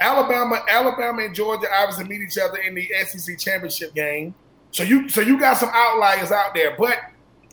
[0.00, 4.34] Alabama, Alabama and Georgia obviously meet each other in the SEC championship game.
[4.72, 6.74] So you so you got some outliers out there.
[6.78, 6.98] But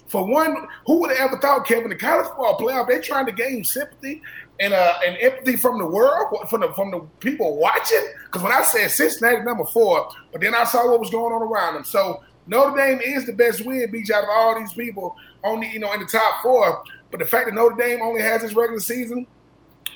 [0.08, 3.32] for one, who would have ever thought, Kevin, the college football playoff, they're trying to
[3.32, 4.22] gain sympathy
[4.60, 8.06] and uh, and empathy from the world, from the from the people watching.
[8.26, 11.42] Because when I said Cincinnati number four, but then I saw what was going on
[11.42, 11.84] around them.
[11.84, 15.80] So Notre Dame is the best win beach out of all these people only you
[15.80, 16.84] know in the top four.
[17.12, 19.28] But the fact that Notre Dame only has its regular season,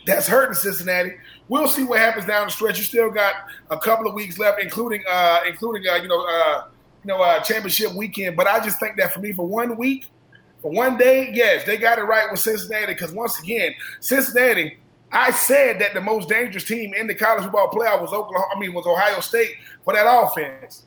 [0.05, 1.13] that's hurting Cincinnati.
[1.47, 2.77] We'll see what happens down the stretch.
[2.77, 3.35] You still got
[3.69, 6.65] a couple of weeks left, including uh, including uh, you know uh,
[7.03, 8.35] you know uh, championship weekend.
[8.35, 10.07] But I just think that for me, for one week,
[10.61, 12.93] for one day, yes, they got it right with Cincinnati.
[12.93, 14.77] Because once again, Cincinnati,
[15.11, 18.47] I said that the most dangerous team in the college football playoff was Oklahoma.
[18.55, 19.51] I mean, was Ohio State
[19.83, 20.85] for that offense.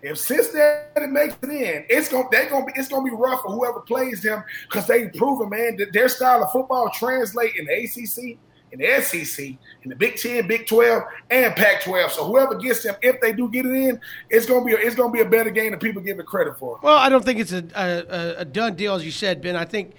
[0.00, 3.50] If Cincinnati makes it in, it's gonna they're gonna be it's gonna be rough for
[3.50, 7.72] whoever plays them because they've proven, man, that their style of football translate in the
[7.72, 8.38] ACC,
[8.70, 9.46] in the SEC,
[9.82, 12.12] in the Big Ten, Big Twelve, and Pac twelve.
[12.12, 14.94] So whoever gets them, if they do get it in, it's gonna be a, it's
[14.94, 16.78] gonna be a better game than people give it credit for.
[16.80, 19.56] Well, I don't think it's a, a, a done deal, as you said, Ben.
[19.56, 19.94] I think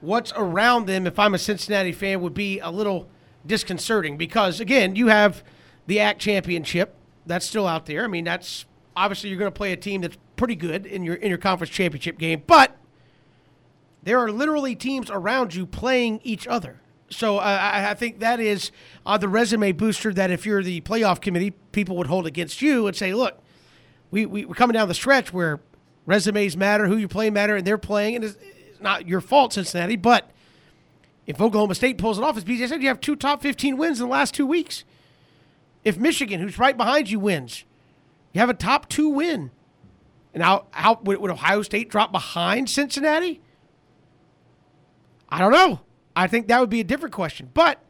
[0.00, 3.08] what's around them, if I'm a Cincinnati fan, would be a little
[3.44, 5.42] disconcerting because again, you have
[5.88, 6.94] the ACC championship
[7.26, 8.04] that's still out there.
[8.04, 11.14] I mean, that's obviously you're going to play a team that's pretty good in your
[11.14, 12.76] in your conference championship game, but
[14.02, 16.80] there are literally teams around you playing each other.
[17.08, 18.70] So uh, I, think that is
[19.04, 22.86] uh, the resume booster that if you're the playoff committee, people would hold against you
[22.86, 23.38] and say, look,
[24.10, 25.60] we, we, are coming down the stretch where
[26.06, 28.36] resumes matter, who you play matter, and they're playing, and it's,
[28.70, 30.30] it's not your fault, Cincinnati, but
[31.26, 34.00] if Oklahoma State pulls it off, as BJ said, you have two top 15 wins
[34.00, 34.84] in the last two weeks.
[35.84, 37.64] If Michigan, who's right behind you, wins,
[38.32, 39.50] you have a top two win.
[40.34, 43.40] And how, how would, would Ohio State drop behind Cincinnati?
[45.28, 45.80] I don't know.
[46.16, 47.50] I think that would be a different question.
[47.52, 47.82] But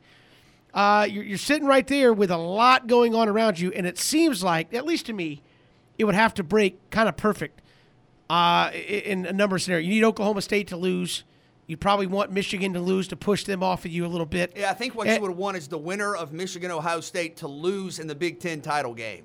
[0.74, 3.98] uh, you're, you're sitting right there with a lot going on around you, and it
[3.98, 5.42] seems like, at least to me,
[5.98, 7.62] it would have to break kind of perfect
[8.30, 9.86] uh, in a number of scenarios.
[9.86, 11.24] You need Oklahoma State to lose.
[11.66, 14.54] You probably want Michigan to lose to push them off of you a little bit.
[14.56, 17.36] Yeah, I think what and, you would want is the winner of Michigan Ohio State
[17.38, 19.24] to lose in the Big Ten title game.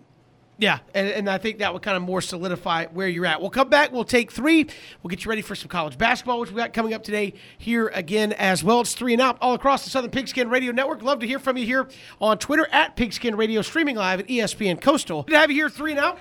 [0.60, 3.42] Yeah, and, and I think that would kind of more solidify where you're at.
[3.42, 3.92] We'll come back.
[3.92, 4.66] We'll take three.
[5.04, 7.90] We'll get you ready for some college basketball, which we got coming up today here
[7.94, 8.82] again as well.
[8.82, 11.04] It's three and out all across the Southern Pigskin Radio Network.
[11.04, 11.88] Love to hear from you here
[12.20, 15.24] on Twitter at Pigskin Radio, streaming live at ESPN Coastal.
[15.24, 16.18] Good to have you here, three and out.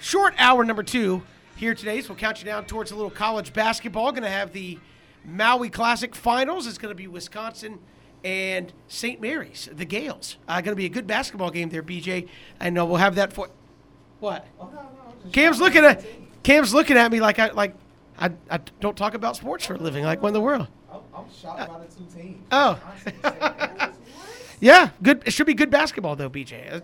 [0.00, 1.22] Short hour number two
[1.56, 4.12] here today, so we'll count you down towards a little college basketball.
[4.12, 4.78] Going to have the
[5.24, 6.68] Maui Classic Finals.
[6.68, 7.80] It's going to be Wisconsin
[8.24, 9.20] and St.
[9.20, 10.36] Mary's, the Gaels.
[10.48, 12.28] Uh, going to be a good basketball game there, BJ.
[12.60, 13.48] I know we'll have that for.
[14.20, 14.46] What?
[14.60, 14.82] Oh, no,
[15.24, 16.04] no, Cam's looking at
[16.42, 17.74] Cam's looking at me like I like
[18.18, 20.04] I, I don't talk about sports for a living.
[20.04, 20.66] Like when the world.
[20.92, 22.42] I'm, I'm shocked by the two teams.
[22.50, 22.80] Oh.
[24.60, 25.22] yeah, good.
[25.26, 26.82] It should be good basketball though, BJ.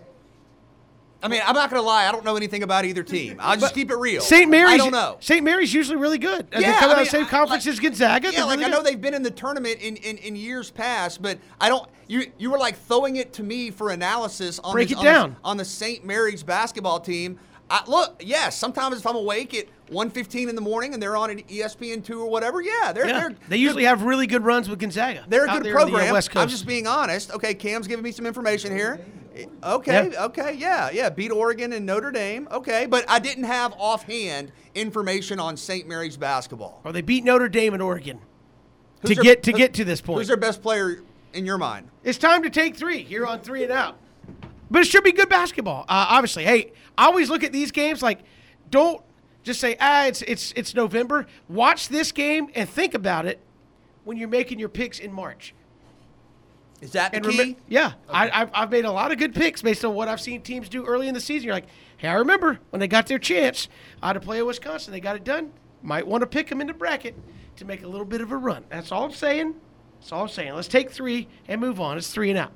[1.25, 2.05] I mean, I'm not going to lie.
[2.05, 3.37] I don't know anything about either team.
[3.39, 4.21] I'll just keep it real.
[4.21, 4.49] St.
[4.49, 4.73] Mary's.
[4.73, 5.17] I don't know.
[5.19, 5.43] St.
[5.43, 6.47] Mary's usually really good.
[6.51, 8.31] Yeah, they come I out of the same conference like, as Gonzaga.
[8.31, 11.23] Yeah, like really I know they've been in the tournament in, in, in, years past,
[11.23, 11.89] but I don't.
[12.07, 15.35] You you were like throwing it to me for analysis on break this, it down
[15.43, 16.05] on, the St.
[16.05, 17.39] Mary's basketball team.
[17.67, 21.31] I, look, yes, sometimes if I'm awake at 1.15 in the morning and they're on
[21.31, 23.19] an ESPN2 or whatever, yeah, they're, yeah.
[23.21, 25.25] they're they usually have really good runs with Gonzaga.
[25.27, 26.13] They're a good program.
[26.13, 27.31] The, uh, I'm just being honest.
[27.31, 29.03] Okay, Cam's giving me some information here.
[29.63, 30.25] Okay, yeah.
[30.25, 31.09] okay, yeah, yeah.
[31.09, 32.47] Beat Oregon and Notre Dame.
[32.51, 35.87] Okay, but I didn't have offhand information on St.
[35.87, 36.81] Mary's basketball.
[36.83, 38.19] Well, they beat Notre Dame and Oregon
[39.01, 40.19] who's to their, get to get to this point.
[40.19, 41.01] Who's their best player
[41.33, 41.89] in your mind?
[42.03, 43.01] It's time to take three.
[43.01, 43.97] You're on three and out.
[44.69, 45.81] But it should be good basketball.
[45.83, 48.19] Uh, obviously, hey, I always look at these games like,
[48.69, 49.01] don't
[49.43, 51.27] just say, ah, it's it's it's November.
[51.47, 53.39] Watch this game and think about it
[54.03, 55.53] when you're making your picks in March.
[56.81, 57.37] Is that the and key?
[57.37, 57.95] Rem- yeah, okay.
[58.09, 60.69] I, have I've made a lot of good picks based on what I've seen teams
[60.69, 61.45] do early in the season.
[61.45, 63.67] You're like, hey, I remember when they got their chance
[64.03, 65.51] uh, to play at Wisconsin, they got it done.
[65.81, 67.15] Might want to pick them in the bracket
[67.57, 68.65] to make a little bit of a run.
[68.69, 69.55] That's all I'm saying.
[69.99, 70.53] That's all I'm saying.
[70.53, 71.97] Let's take three and move on.
[71.97, 72.51] It's three and out.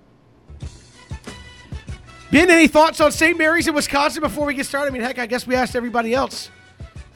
[2.31, 3.37] Ben, any thoughts on St.
[3.37, 4.91] Mary's in Wisconsin before we get started?
[4.91, 6.51] I mean, heck, I guess we asked everybody else.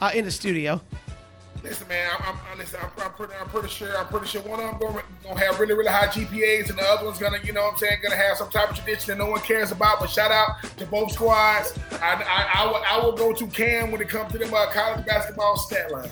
[0.00, 0.80] uh, in the studio.
[1.64, 4.60] Listen, man, I'm, I'm, listen, I'm, I'm, pretty, I'm pretty sure, I'm pretty sure one
[4.60, 7.54] of them going to have really, really high GPAs, and the other one's gonna, you
[7.54, 9.98] know, what I'm saying, gonna have some type of tradition that no one cares about.
[9.98, 11.72] But shout out to both squads.
[12.02, 14.70] I, I, I, will, I will go to Cam when it comes to them uh,
[14.72, 16.10] college basketball stat line.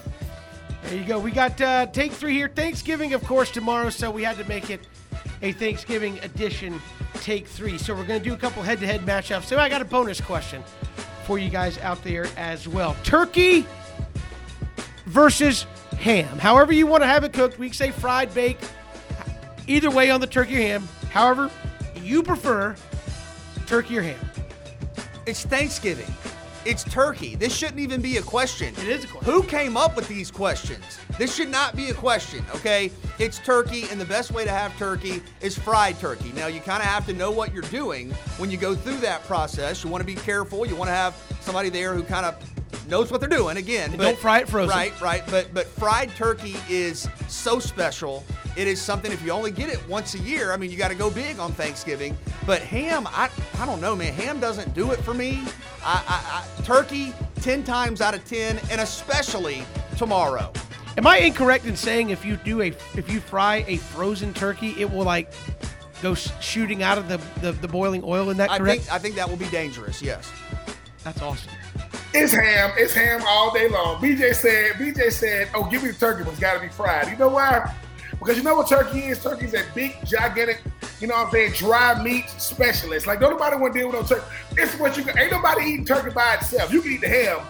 [0.85, 1.19] There you go.
[1.19, 2.49] We got uh, take three here.
[2.49, 4.81] Thanksgiving, of course, tomorrow, so we had to make it
[5.43, 6.81] a Thanksgiving edition
[7.17, 7.77] take three.
[7.77, 9.45] So we're going to do a couple head to head matchups.
[9.45, 10.65] So I got a bonus question
[11.25, 12.97] for you guys out there as well.
[13.05, 13.67] Turkey
[15.13, 15.67] versus
[15.99, 16.39] ham.
[16.39, 17.59] However you want to have it cooked.
[17.59, 18.69] We say fried, baked,
[19.67, 20.89] either way on the turkey or ham.
[21.11, 21.51] However
[21.97, 22.75] you prefer
[23.67, 24.19] turkey or ham.
[25.27, 26.11] It's Thanksgiving.
[26.65, 27.35] It's turkey.
[27.35, 28.73] This shouldn't even be a question.
[28.79, 29.33] It is a question.
[29.33, 30.99] Who came up with these questions?
[31.19, 32.91] This should not be a question, okay?
[33.19, 36.33] It's turkey, and the best way to have turkey is fried turkey.
[36.33, 39.25] Now, you kind of have to know what you're doing when you go through that
[39.25, 39.85] process.
[39.85, 40.65] You want to be careful.
[40.65, 42.37] You want to have somebody there who kind of
[42.89, 43.57] knows what they're doing.
[43.57, 44.71] Again, And don't fry it frozen.
[44.77, 45.23] Right, right.
[45.31, 48.25] But but fried turkey is so special.
[48.57, 50.53] It is something if you only get it once a year.
[50.53, 52.17] I mean, you got to go big on Thanksgiving.
[52.47, 54.13] But ham, I I don't know, man.
[54.15, 55.43] Ham doesn't do it for me.
[55.85, 59.65] I, I, I turkey ten times out of ten, and especially
[59.97, 60.53] tomorrow.
[60.99, 64.75] Am I incorrect in saying if you do a if you fry a frozen turkey,
[64.79, 65.33] it will like
[66.03, 68.29] go sh- shooting out of the, the, the boiling oil?
[68.29, 68.83] In that I correct?
[68.83, 70.03] think I think that will be dangerous.
[70.03, 70.31] Yes.
[71.03, 71.51] That's awesome.
[72.15, 72.73] It's ham.
[72.77, 73.97] It's ham all day long.
[73.97, 74.73] BJ said.
[74.75, 77.29] BJ said, "Oh, give me the turkey, but it's got to be fried." You know
[77.29, 77.75] why?
[78.19, 79.21] Because you know what turkey is?
[79.21, 80.63] Turkey's a big, gigantic,
[81.01, 83.07] you know what I'm saying, dry meat specialist.
[83.07, 84.27] Like, don't nobody want to deal with no turkey.
[84.57, 85.19] It's what you can.
[85.19, 86.73] Ain't nobody eating turkey by itself.
[86.73, 87.41] You can eat the ham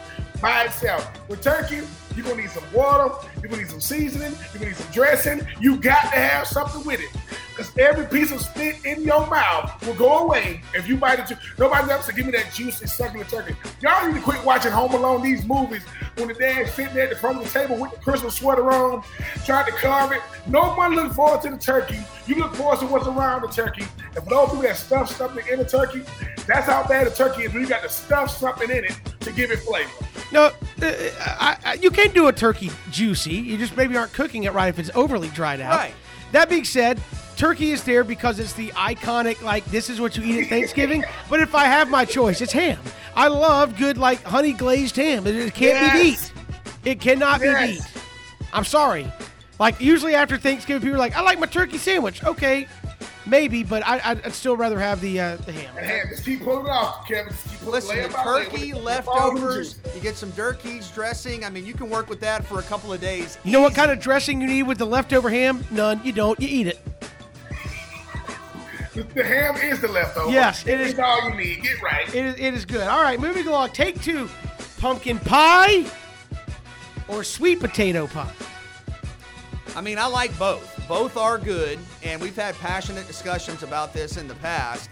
[0.40, 1.10] by itself.
[1.28, 1.80] With turkey,
[2.16, 3.14] you're gonna need some water.
[3.40, 4.32] You're gonna need some seasoning.
[4.32, 5.46] You're gonna need some dressing.
[5.60, 7.10] You got to have something with it.
[7.50, 11.36] Because every piece of spit in your mouth will go away if you bite it.
[11.58, 13.54] Nobody else to give me that juicy succulent turkey.
[13.82, 15.82] Y'all need to quit watching Home Alone, these movies,
[16.16, 18.70] when the dad's sitting there at the front of the table with the Christmas sweater
[18.72, 19.02] on,
[19.44, 20.22] trying to carve it.
[20.46, 21.98] No one looks forward to the turkey.
[22.26, 23.84] You look forward to what's around the turkey.
[24.14, 26.04] And for those people that stuff something in the turkey,
[26.46, 29.32] that's how bad the turkey is when you got to stuff something in it to
[29.32, 29.90] give it flavor.
[30.32, 33.34] No, uh, I, I, you can do a turkey juicy.
[33.34, 35.76] You just maybe aren't cooking it right if it's overly dried out.
[35.76, 35.94] Right.
[36.32, 36.98] That being said,
[37.36, 41.04] turkey is there because it's the iconic, like, this is what you eat at Thanksgiving.
[41.30, 42.78] but if I have my choice, it's ham.
[43.14, 45.26] I love good, like, honey glazed ham.
[45.26, 46.30] It, it can't be Yes.
[46.30, 46.90] beat.
[46.92, 47.92] It cannot be Yes.
[47.92, 48.02] beat.
[48.54, 49.06] I'm sorry.
[49.58, 52.24] Like, usually after Thanksgiving, people are like, I like my turkey sandwich.
[52.24, 52.66] Okay,
[53.26, 55.74] maybe, but I, I'd I'd still rather have the uh, the ham.
[55.76, 57.32] And ham, just keep pulling it off, Kevin.
[57.32, 60.90] Just keep pulling Listen, the turkey, with the- all the leftovers, you get some turkeys,
[60.90, 61.44] dressing.
[61.44, 63.38] I mean, you can work with that for a couple of days.
[63.44, 65.64] You know what kind of dressing you need with the leftover ham?
[65.70, 66.00] None.
[66.04, 66.38] You don't.
[66.40, 66.80] You eat it.
[68.94, 70.30] The, the ham is the leftover.
[70.30, 70.98] Yes, it It's is.
[70.98, 71.62] all you need.
[71.62, 72.06] Get right.
[72.14, 72.86] It is, it is good.
[72.86, 73.70] All right, moving along.
[73.70, 74.28] Take two.
[74.78, 75.86] Pumpkin pie
[77.08, 78.30] or sweet potato pie?
[79.74, 80.68] I mean, I like both.
[80.86, 84.90] Both are good, and we've had passionate discussions about this in the past.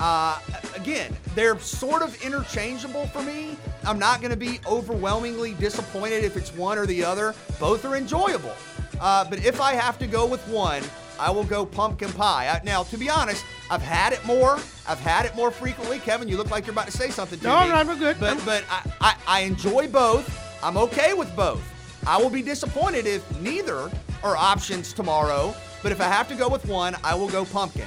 [0.00, 0.38] Uh,
[0.74, 3.56] again, they're sort of interchangeable for me.
[3.84, 7.34] I'm not going to be overwhelmingly disappointed if it's one or the other.
[7.60, 8.54] Both are enjoyable.
[9.00, 10.82] Uh, but if I have to go with one,
[11.20, 12.48] I will go pumpkin pie.
[12.48, 14.54] I, now, to be honest, I've had it more.
[14.88, 15.98] I've had it more frequently.
[15.98, 17.68] Kevin, you look like you're about to say something to No, me.
[17.68, 18.18] no, I'm good.
[18.18, 20.38] But, I'm- but I, I, I enjoy both.
[20.64, 21.62] I'm okay with both.
[22.06, 23.90] I will be disappointed if neither
[24.22, 25.54] are options tomorrow.
[25.82, 27.86] But if I have to go with one, I will go pumpkin.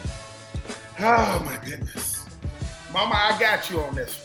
[0.99, 2.25] Oh my goodness.
[2.93, 4.17] Mama, I got you on this.
[4.19, 4.24] one.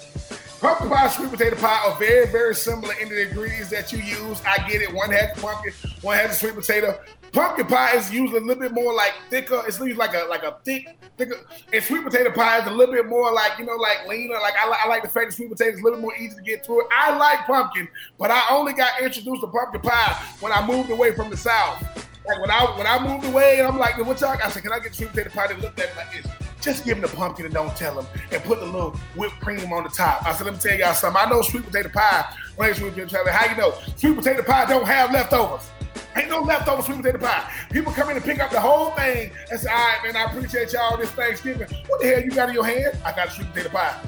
[0.61, 4.42] Pumpkin pie, sweet potato pie are very, very similar in the ingredients that you use.
[4.46, 4.92] I get it.
[4.92, 7.01] One has pumpkin, one has sweet potato.
[7.33, 9.62] Pumpkin pie is usually a little bit more like thicker.
[9.66, 11.37] It's like a like a thick, thicker.
[11.73, 14.35] And sweet potato pie is a little bit more like you know like leaner.
[14.35, 16.42] Like I, I like the fact that sweet potato is a little more easy to
[16.42, 16.88] get through it.
[16.90, 21.14] I like pumpkin, but I only got introduced to pumpkin pie when I moved away
[21.14, 21.83] from the south.
[22.27, 24.37] Like when I when I moved away, and I'm like, what y'all?
[24.44, 25.46] I said, can I get sweet potato pie?
[25.46, 26.49] They looked at me like this.
[26.61, 29.73] Just give him the pumpkin and don't tell him, and put the little whipped cream
[29.73, 30.27] on the top.
[30.27, 31.20] I said, let me tell y'all something.
[31.20, 32.35] I know sweet potato pie.
[32.59, 35.70] I sweet potato pie, how you know sweet potato pie don't have leftovers?
[36.16, 37.51] Ain't no leftover sweet potato pie.
[37.70, 40.31] People come in and pick up the whole thing and say, all right, man, I
[40.31, 41.68] appreciate y'all this Thanksgiving.
[41.87, 42.99] What the hell you got in your hand?
[43.05, 43.99] I got a sweet potato pie.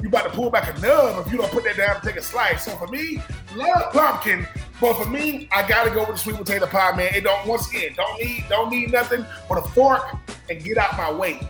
[0.00, 2.16] You about to pull back a nub if you don't put that down and take
[2.16, 2.64] a slice.
[2.64, 3.22] So for me,
[3.54, 4.46] love pumpkin.
[4.80, 7.14] But for me, I gotta go with the sweet potato pie, man.
[7.14, 10.02] It don't once again, don't need don't need nothing but a fork
[10.50, 11.40] and get out my way.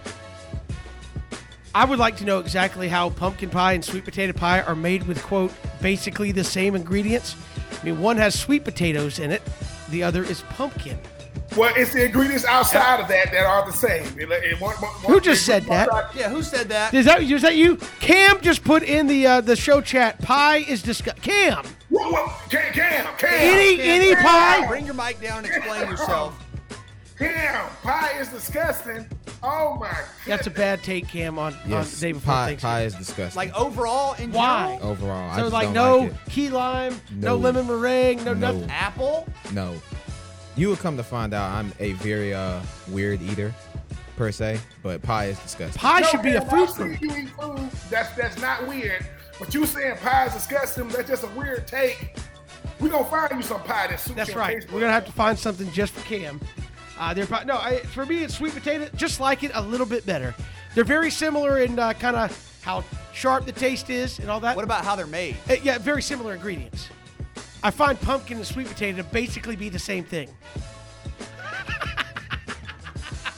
[1.74, 5.04] I would like to know exactly how pumpkin pie and sweet potato pie are made
[5.04, 7.34] with, quote, basically the same ingredients.
[7.80, 9.42] I mean, one has sweet potatoes in it,
[9.88, 10.98] the other is pumpkin.
[11.56, 14.04] Well, it's the ingredients outside of that that are the same.
[14.18, 15.88] It- it- one- one- Who just said that?
[16.14, 16.92] Yeah, who said that?
[16.94, 17.76] Is that, is that you?
[18.00, 21.22] Cam just put in the uh, the show chat, pie is disgusting.
[21.22, 23.30] Cam, What, what, Cam, Cam, Cam.
[23.32, 24.66] Any any Cam, pie?
[24.66, 26.42] Bring your mic down and explain yourself.
[27.18, 29.06] Cam, pie is disgusting.
[29.42, 30.04] Oh my god.
[30.26, 32.70] That's a bad take, Cam, on, on Yes, the day before pie, Thanksgiving.
[32.70, 33.36] pie is disgusting.
[33.36, 34.72] Like overall in Why?
[34.74, 36.16] general, overall, I So just like don't no like it.
[36.30, 37.36] key lime, no, No.
[37.36, 38.52] lemon meringue, no, No.
[38.52, 38.70] nothing.
[38.70, 39.26] apple.
[39.52, 39.74] No,
[40.56, 43.52] you would come to find out I'm a very uh weird eater,
[44.16, 44.60] per se.
[44.82, 45.80] But pie is disgusting.
[45.80, 47.00] Pie No, should be a food I've group.
[47.00, 47.68] You eat food.
[47.90, 49.04] That's that's not weird.
[49.40, 50.86] But you saying pie is disgusting?
[50.88, 52.14] That's just a weird take.
[52.78, 54.60] We're gonna find you some pie that suits That's your right.
[54.60, 56.40] taste We're gonna have to find something just for Cam.
[57.02, 58.88] Uh, they're pro- no, I, for me it's sweet potato.
[58.94, 60.36] Just like it a little bit better.
[60.76, 64.54] They're very similar in uh, kind of how sharp the taste is and all that.
[64.54, 65.34] What about how they're made?
[65.50, 66.90] Uh, yeah, very similar ingredients.
[67.60, 70.28] I find pumpkin and sweet potato to basically be the same thing.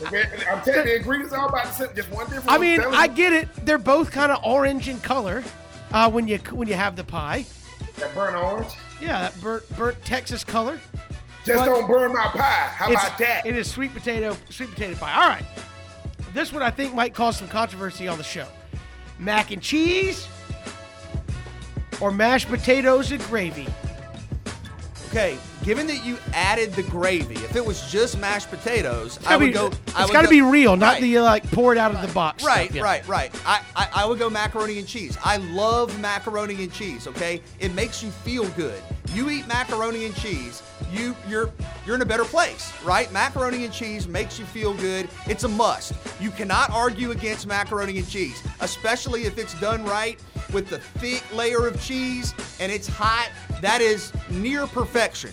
[0.04, 1.96] I'm telling you, the ingredients are about the same.
[1.96, 2.44] Just one difference.
[2.46, 3.48] I mean, I'm telling I you, get it.
[3.64, 5.42] They're both kind of orange in color
[5.90, 7.46] uh, when you when you have the pie.
[7.96, 8.74] that burnt orange.
[9.00, 10.78] Yeah, that burnt burnt Texas color.
[11.44, 12.70] Just But- don't burn my pie.
[12.74, 13.46] How It's- about that?
[13.46, 15.12] It is sweet potato, sweet potato pie.
[15.14, 15.44] All right.
[16.32, 18.46] This one I think might cause some controversy on the show.
[19.18, 20.26] Mac and cheese
[22.00, 23.68] or mashed potatoes and gravy.
[25.10, 29.46] Okay, given that you added the gravy, if it was just mashed potatoes, I would
[29.46, 29.70] be, go.
[29.96, 31.02] It's gotta be real, not Right.
[31.02, 32.42] the like pour it out of the box.
[32.42, 32.56] stuff.
[32.56, 32.82] Right, Yeah.
[32.82, 33.32] right, right.
[33.46, 35.16] I, I, I would go macaroni and cheese.
[35.22, 37.06] I love macaroni and cheese.
[37.06, 38.82] Okay, it makes you feel good.
[39.12, 40.62] You eat macaroni and cheese,
[40.94, 41.50] you you're
[41.84, 43.10] you're in a better place, right?
[43.12, 45.08] Macaroni and cheese makes you feel good.
[45.26, 45.92] It's a must.
[46.20, 50.18] You cannot argue against macaroni and cheese, especially if it's done right
[50.52, 53.30] with the thick layer of cheese and it's hot.
[53.60, 55.30] That is near perfection.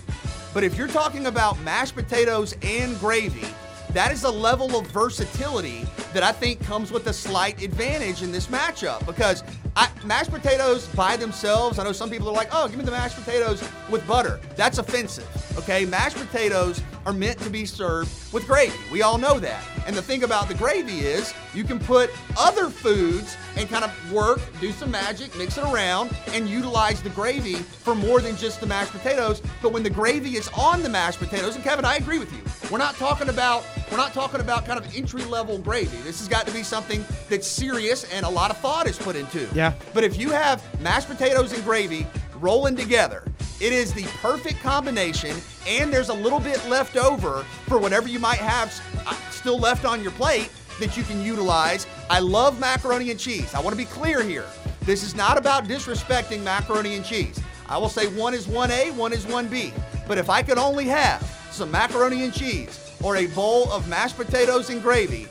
[0.53, 3.47] But if you're talking about mashed potatoes and gravy,
[3.93, 8.31] that is a level of versatility that I think comes with a slight advantage in
[8.31, 9.43] this matchup because
[9.75, 12.91] I, mashed potatoes by themselves, I know some people are like, oh, give me the
[12.91, 14.39] mashed potatoes with butter.
[14.55, 15.27] That's offensive,
[15.57, 15.85] okay?
[15.85, 18.77] Mashed potatoes are meant to be served with gravy.
[18.91, 19.63] We all know that.
[19.85, 24.11] And the thing about the gravy is you can put other foods and kind of
[24.11, 28.59] work, do some magic, mix it around, and utilize the gravy for more than just
[28.59, 29.41] the mashed potatoes.
[29.61, 32.41] But when the gravy is on the mashed potatoes, and Kevin, I agree with you.
[32.71, 35.97] We're not talking about we're not talking about kind of entry level gravy.
[35.97, 39.17] This has got to be something that's serious and a lot of thought is put
[39.17, 39.49] into.
[39.53, 39.73] Yeah.
[39.93, 42.07] But if you have mashed potatoes and gravy
[42.41, 43.23] rolling together,
[43.59, 45.37] it is the perfect combination,
[45.67, 48.73] and there's a little bit left over for whatever you might have
[49.05, 51.85] uh, still left on your plate that you can utilize.
[52.09, 53.53] I love macaroni and cheese.
[53.53, 54.45] I want to be clear here.
[54.81, 57.39] This is not about disrespecting macaroni and cheese.
[57.69, 59.71] I will say one is 1A, one is 1B.
[60.07, 61.21] But if I could only have
[61.51, 65.27] some macaroni and cheese or a bowl of mashed potatoes and gravy,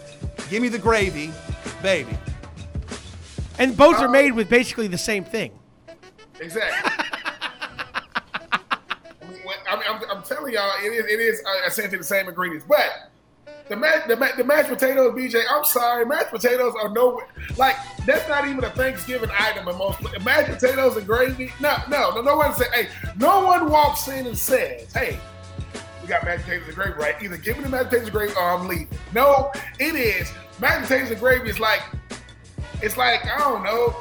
[0.48, 1.32] give me the gravy,
[1.82, 2.16] baby.
[3.58, 5.59] And both are made with basically the same thing.
[6.40, 6.90] Exactly.
[8.52, 11.98] I mean, what- I mean, I'm, I'm telling y'all, it is it is uh, essentially
[11.98, 13.10] the same ingredients, but
[13.68, 15.42] the ma- the, the mashed potatoes, BJ.
[15.48, 17.20] I'm sorry, mashed potatoes are no
[17.56, 17.76] like
[18.06, 21.52] that's not even a Thanksgiving item in most mashed potatoes and gravy.
[21.60, 25.18] No, no, no, no one say, hey, no one walks in and says, hey.
[26.02, 27.22] We got mashed potatoes and gravy, right?
[27.22, 28.88] Either give me the mashed potatoes and gravy or I'm leaving.
[29.14, 31.82] No, it is mashed potatoes and gravy is like
[32.82, 33.94] it's like I don't know,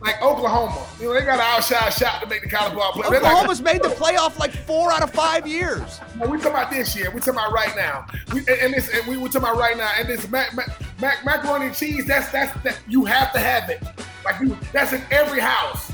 [0.00, 0.86] like Oklahoma.
[0.98, 3.02] You know, they got an outside shot to make the college ball play.
[3.10, 6.00] They're like- Oklahoma's made the playoff like four out of five years.
[6.18, 7.10] no, we talking about this year.
[7.10, 8.06] We talking about right now.
[8.32, 9.90] We, and, and this, and we we talking about right now.
[9.98, 10.68] And this mac, mac,
[11.00, 12.06] mac, macaroni and cheese.
[12.06, 12.78] That's that's that.
[12.88, 13.82] You have to have it.
[14.24, 15.92] Like you, that's in every house.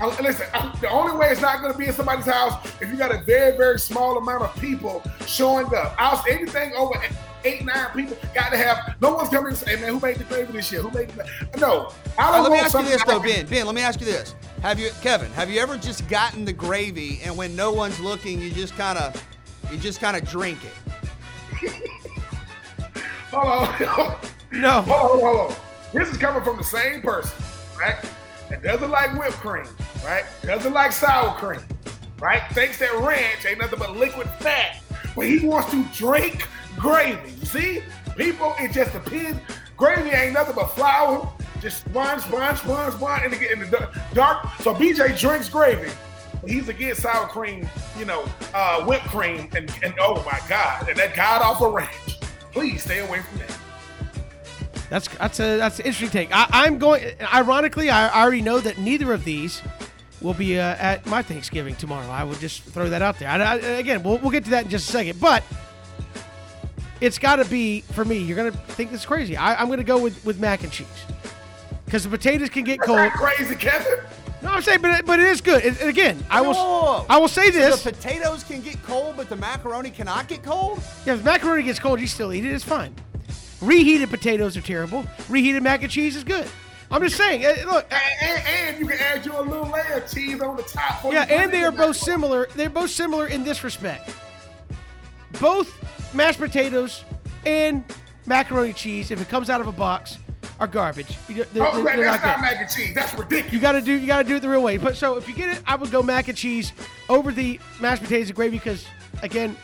[0.00, 2.88] Uh, listen, uh, the only way it's not going to be in somebody's house if
[2.88, 5.96] you got a very very small amount of people showing up.
[5.98, 6.94] House anything over
[7.44, 8.96] eight nine people got to have.
[9.00, 10.82] No one's coming and say, "Hey man, who made the gravy this year?
[10.82, 11.26] Who made the?"
[11.58, 13.46] No, I don't let me ask you this though, Ben.
[13.46, 15.30] Ben, let me ask you this: Have you, Kevin?
[15.32, 18.98] Have you ever just gotten the gravy and when no one's looking, you just kind
[18.98, 19.22] of,
[19.70, 21.72] you just kind of drink it?
[23.30, 24.16] Hold on.
[24.52, 24.80] No.
[24.80, 25.56] Hold on, hold on, hold on.
[25.92, 27.42] This is coming from the same person,
[27.78, 27.96] right?
[28.48, 29.66] That doesn't like whipped cream,
[30.04, 30.24] right?
[30.42, 31.60] Doesn't like sour cream,
[32.20, 32.42] right?
[32.52, 34.82] Thinks that ranch ain't nothing but liquid fat.
[35.14, 36.46] But he wants to drink
[36.78, 37.32] gravy.
[37.40, 37.82] You see?
[38.16, 39.40] People, it just depends.
[39.76, 44.46] Gravy ain't nothing but flour, just sponge, sponge, sponge, sponge, and get in the dark.
[44.60, 45.90] So BJ drinks gravy.
[46.46, 47.68] He's against sour cream,
[47.98, 48.24] you know,
[48.54, 52.20] uh, whipped cream, and, and oh my God, and that god awful ranch.
[52.52, 53.58] Please stay away from that.
[54.90, 56.34] That's that's a that's an interesting take.
[56.34, 57.04] I, I'm going.
[57.20, 59.62] Ironically, I, I already know that neither of these
[60.20, 62.08] will be uh, at my Thanksgiving tomorrow.
[62.08, 63.28] I will just throw that out there.
[63.28, 65.20] I, I, again, we'll, we'll get to that in just a second.
[65.20, 65.44] But
[67.00, 68.18] it's got to be for me.
[68.18, 69.36] You're gonna think this is crazy.
[69.36, 70.86] I, I'm gonna go with with mac and cheese
[71.84, 73.12] because the potatoes can get That's cold.
[73.12, 73.98] crazy, Kevin.
[74.42, 75.64] No, I'm saying, but it, but it is good.
[75.64, 77.06] And and again, I will Whoa, whoa, whoa.
[77.08, 77.82] I will say So this.
[77.82, 80.80] the potatoes can get cold, but the macaroni cannot get cold.
[81.04, 82.52] Yeah, if the macaroni gets cold, you still eat it.
[82.52, 82.94] It's fine.
[83.60, 85.04] Reheated potatoes are terrible.
[85.28, 86.46] Reheated mac and cheese is good.
[86.90, 87.44] I'm just saying.
[87.44, 90.62] eh, Look, And, and, and you can add your little layer of cheese on the
[90.62, 91.04] top.
[91.12, 91.94] yeah, and they are both macaroni.
[91.98, 92.48] similar.
[92.54, 94.08] They're both similar in this respect.
[95.40, 95.74] Both
[96.12, 97.04] mashed potatoes
[97.46, 97.84] and
[98.26, 100.18] macaroni cheese, if it comes out of a box,
[100.60, 101.16] are garbage.
[101.28, 102.94] They're, Oh, they're- they're that's not not mac and cheese.
[102.94, 103.52] That's ridiculous.
[103.52, 104.76] You gotta do you gotta do it the real way.
[104.76, 106.72] But so if you get it, I would go mac and cheese
[107.08, 108.84] over the mashed potatoes and gravy because
[109.22, 109.56] again,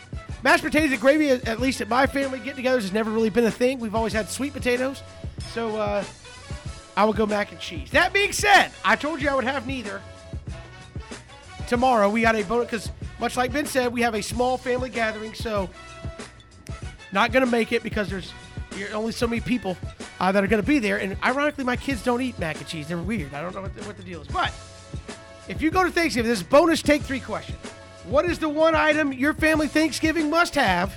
[0.45, 3.45] mashed potatoes and gravy, at at least at my family get-togethers, has never really been
[3.45, 3.81] a thing.
[3.81, 5.03] We've always had sweet potatoes,
[5.53, 6.05] so uh,
[6.97, 7.91] I would go mac and cheese.
[7.91, 10.01] That being said, I told you I would have neither.
[11.67, 14.91] Tomorrow we got a bonus because much like Ben said, we have a small family
[14.91, 15.69] gathering, so
[17.15, 18.33] not gonna make it because there's
[18.93, 19.77] only so many people
[20.21, 20.99] uh, that are gonna be there.
[20.99, 22.89] And ironically, my kids don't eat mac and cheese.
[22.89, 23.33] They're weird.
[23.33, 24.29] I don't know what the, what the deal is.
[24.29, 24.53] But
[25.49, 27.57] if you go to Thanksgiving, this is bonus take three question.
[28.07, 30.95] What is the one item your family Thanksgiving must have?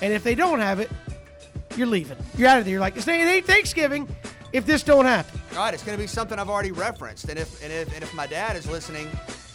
[0.00, 0.90] And if they don't have it,
[1.76, 2.18] you're leaving.
[2.36, 2.72] You're out of there.
[2.72, 4.08] You're like, it ain't Thanksgiving
[4.52, 5.40] if this don't happen.
[5.52, 8.02] All right, it's going to be something I've already referenced, and if and if and
[8.02, 9.08] if my dad is listening,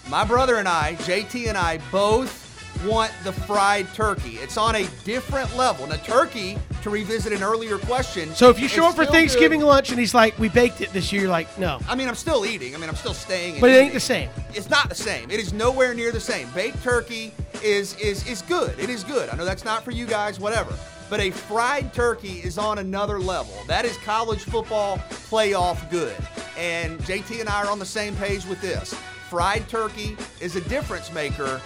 [0.10, 2.49] my brother and I, JT and I, both
[2.86, 4.38] want the fried turkey.
[4.38, 5.88] It's on a different level.
[5.88, 8.34] Now, turkey, to revisit an earlier question.
[8.34, 9.68] So if you show up for Thanksgiving good.
[9.68, 11.80] lunch and he's like, we baked it this year, you're like, no.
[11.88, 12.76] I mean, I'm still eating.
[12.76, 13.60] I mean, I'm still staying.
[13.60, 14.30] But it ain't the same.
[14.54, 15.30] It's not the same.
[15.30, 16.50] It is nowhere near the same.
[16.52, 18.78] Baked turkey is is is good.
[18.80, 19.30] It is good.
[19.30, 20.74] I know that's not for you guys, whatever.
[21.10, 23.54] But a fried turkey is on another level.
[23.68, 24.98] That is college football
[25.30, 26.16] playoff good.
[26.58, 28.94] And JT and I are on the same page with this.
[29.30, 31.62] Fried turkey is a difference maker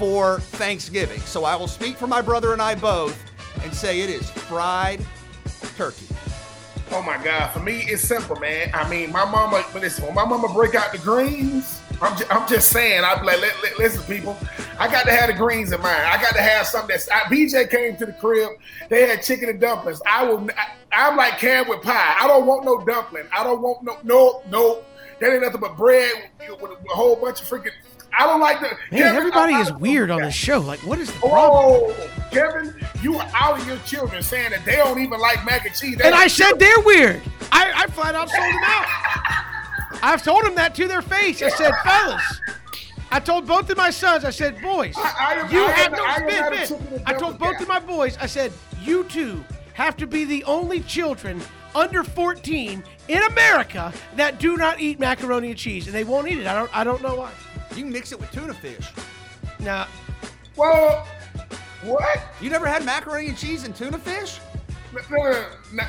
[0.00, 1.20] for Thanksgiving.
[1.20, 3.22] So I will speak for my brother and I both
[3.62, 5.04] and say it is fried
[5.76, 6.06] turkey.
[6.90, 7.52] Oh my God!
[7.52, 8.70] For me, it's simple, man.
[8.72, 9.62] I mean, my mama.
[9.74, 13.04] Listen, when my mama break out the greens, I'm just, I'm just saying.
[13.04, 14.38] I be like, "Li- li- listen, people,
[14.78, 16.02] I got to have the greens in mind.
[16.02, 17.08] I got to have something that's.
[17.10, 18.52] I, BJ came to the crib.
[18.88, 20.00] They had chicken and dumplings.
[20.06, 20.48] I will.
[20.56, 22.16] I, I'm like Cam with pie.
[22.18, 23.26] I don't want no dumpling.
[23.36, 24.82] I don't want no no no.
[25.20, 27.72] That ain't nothing but bread with, with a whole bunch of freaking.
[28.16, 28.68] I don't like the.
[28.90, 30.58] Man, Kevin, everybody I- is I- weird on this show.
[30.60, 31.96] Like, what is the oh, problem?
[31.98, 35.64] Oh, Kevin, you are out of your children saying that they don't even like mac
[35.66, 35.96] and cheese.
[35.96, 37.20] They And I said they're weird.
[37.52, 38.86] I, I flat out sold them out.
[40.02, 41.42] I've told them that to their face.
[41.42, 42.40] I said, fellas,
[43.10, 46.04] I told both of my sons, I said, boys, I- I you I have no
[46.04, 46.66] I am Ben, not a Ben.
[46.68, 48.52] chicken and I told both of my boys, I said,
[48.82, 49.44] you two
[49.74, 51.40] have to be the only children
[51.74, 56.38] under 14 in America that do not eat macaroni and cheese, and they won't eat
[56.38, 56.46] it.
[56.46, 57.32] I don't I don't know why.
[57.70, 58.90] You can mix it with tuna fish.
[59.60, 59.86] Now,
[60.56, 61.06] Well,
[61.82, 62.20] what?
[62.40, 64.40] You never had macaroni and cheese and tuna fish?
[64.92, 65.42] No, no, no,
[65.72, 65.86] no.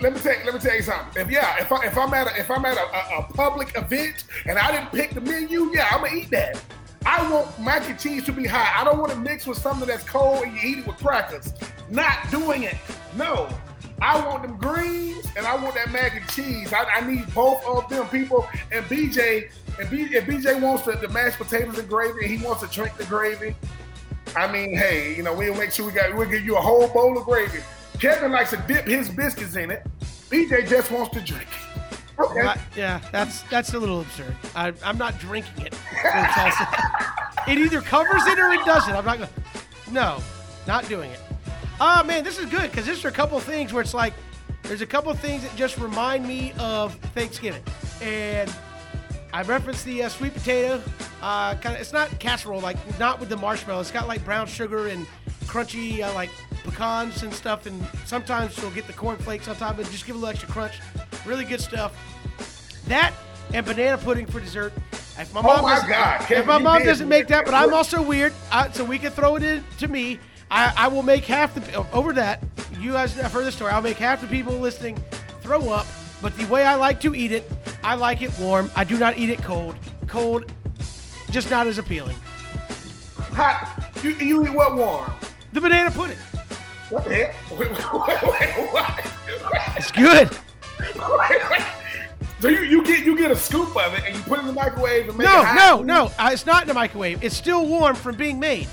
[0.00, 1.22] Let me tell let me tell you something.
[1.22, 3.76] If yeah, if I if I'm at a, if I'm at a, a, a public
[3.76, 6.62] event and I didn't pick the menu, yeah, I'm gonna eat that.
[7.06, 8.74] I want mac and cheese to be hot.
[8.76, 11.54] I don't want to mix with something that's cold and you eat it with crackers.
[11.88, 12.76] Not doing it.
[13.16, 13.48] No.
[14.02, 16.72] I want them greens and I want that mac and cheese.
[16.72, 18.46] I, I need both of them people.
[18.72, 22.44] And BJ, and B, if BJ wants the, the mashed potatoes and gravy and he
[22.44, 23.54] wants to drink the gravy,
[24.34, 26.88] I mean, hey, you know, we'll make sure we got we'll give you a whole
[26.88, 27.60] bowl of gravy.
[28.00, 29.86] Kevin likes to dip his biscuits in it.
[30.30, 31.46] BJ just wants to drink.
[32.18, 32.40] Okay.
[32.40, 34.34] I- yeah, that's that's a little absurd.
[34.54, 35.74] I, I'm not drinking it.
[37.48, 38.94] It either covers it or it doesn't.
[38.94, 39.30] I'm not going.
[39.90, 40.18] No,
[40.66, 41.20] not doing it.
[41.80, 44.14] Oh man, this is good because there's a couple things where it's like
[44.62, 47.62] there's a couple things that just remind me of Thanksgiving,
[48.02, 48.52] and
[49.32, 50.80] I referenced the uh, sweet potato.
[51.20, 53.80] Uh, kind of, it's not casserole, like not with the marshmallow.
[53.80, 55.06] It's got like brown sugar and
[55.44, 56.30] crunchy, uh, like
[56.64, 57.66] pecans and stuff.
[57.66, 60.48] And sometimes she'll get the corn flakes on top, but just give a little extra
[60.48, 60.80] crunch.
[61.26, 61.94] Really good stuff.
[62.88, 63.12] That
[63.52, 64.72] and banana pudding for dessert.
[65.18, 67.54] If my mom Oh my doesn't- God, Kevin, if my mom doesn't make that, but
[67.54, 70.18] I'm also weird, uh, so we can throw it in to me.
[70.50, 72.42] I, I will make half the over that.
[72.78, 73.72] You guys have heard the story.
[73.72, 75.02] I'll make half the people listening
[75.40, 75.86] throw up.
[76.22, 77.50] But the way I like to eat it,
[77.86, 78.68] I like it warm.
[78.74, 79.76] I do not eat it cold.
[80.08, 80.52] Cold,
[81.30, 82.16] just not as appealing.
[83.16, 83.80] Hot.
[84.02, 85.08] You, you eat what warm?
[85.52, 86.16] The banana pudding.
[86.90, 87.56] What the hell?
[87.58, 89.76] Wait, wait, wait?
[89.76, 90.36] It's good.
[92.38, 94.46] So you, you get you get a scoop of it and you put it in
[94.48, 95.56] the microwave and make No, it hot?
[95.56, 96.12] no, no.
[96.18, 97.24] Uh, it's not in the microwave.
[97.24, 98.68] It's still warm from being made.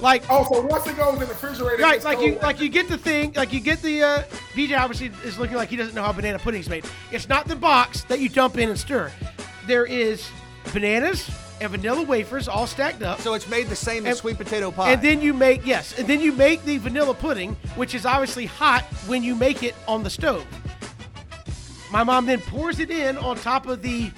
[0.00, 2.88] Like Oh, so once it goes in the refrigerator, Right, like you like you get
[2.88, 4.22] the thing, like you get the uh
[4.54, 6.84] BJ obviously is looking like he doesn't know how banana pudding's made.
[7.10, 9.10] It's not the box that you dump in and stir.
[9.66, 10.28] There is
[10.72, 11.28] bananas
[11.60, 13.20] and vanilla wafers all stacked up.
[13.20, 14.92] So it's made the same as And- sweet potato pie.
[14.92, 18.46] And then you make yes, and then you make the vanilla pudding, which is obviously
[18.46, 20.46] hot when you make it on the stove.
[21.90, 24.10] My mom then pours it in on top of the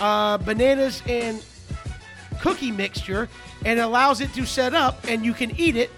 [0.00, 1.44] uh, bananas and
[2.40, 3.28] cookie mixture
[3.64, 5.90] and allows it to set up, and you can eat it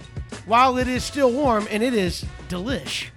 [0.47, 3.09] while it is still warm, and it is delish.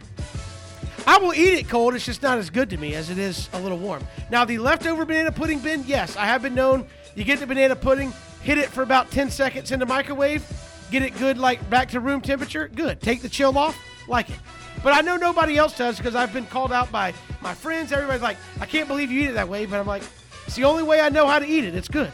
[1.07, 1.93] I will eat it cold.
[1.93, 4.03] It's just not as good to me as it is a little warm.
[4.32, 6.88] Now, the leftover banana pudding bin, yes, I have been known.
[7.15, 8.11] You get the banana pudding,
[8.41, 10.43] hit it for about 10 seconds in the microwave,
[10.91, 12.67] get it good, like back to room temperature.
[12.67, 13.01] Good.
[13.01, 14.36] Take the chill off, like it.
[14.84, 17.91] But I know nobody else does because I've been called out by my friends.
[17.91, 19.65] Everybody's like, I can't believe you eat it that way.
[19.65, 20.03] But I'm like,
[20.45, 21.76] it's the only way I know how to eat it.
[21.76, 22.11] It's good.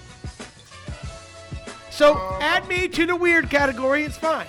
[1.92, 4.04] So add me to the weird category.
[4.04, 4.48] It's fine.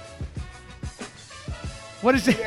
[2.00, 2.38] What is it?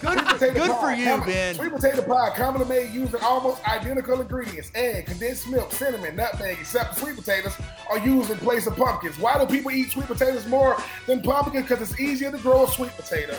[0.00, 1.54] Good, Potato good pie, for you, Ben.
[1.54, 6.58] Sweet potato pie, commonly made using almost identical ingredients: egg, condensed milk, cinnamon, nutmeg.
[6.58, 7.54] Except sweet potatoes
[7.88, 9.16] are used in place of pumpkins.
[9.18, 11.68] Why do people eat sweet potatoes more than pumpkins?
[11.68, 13.38] Because it's easier to grow a sweet potato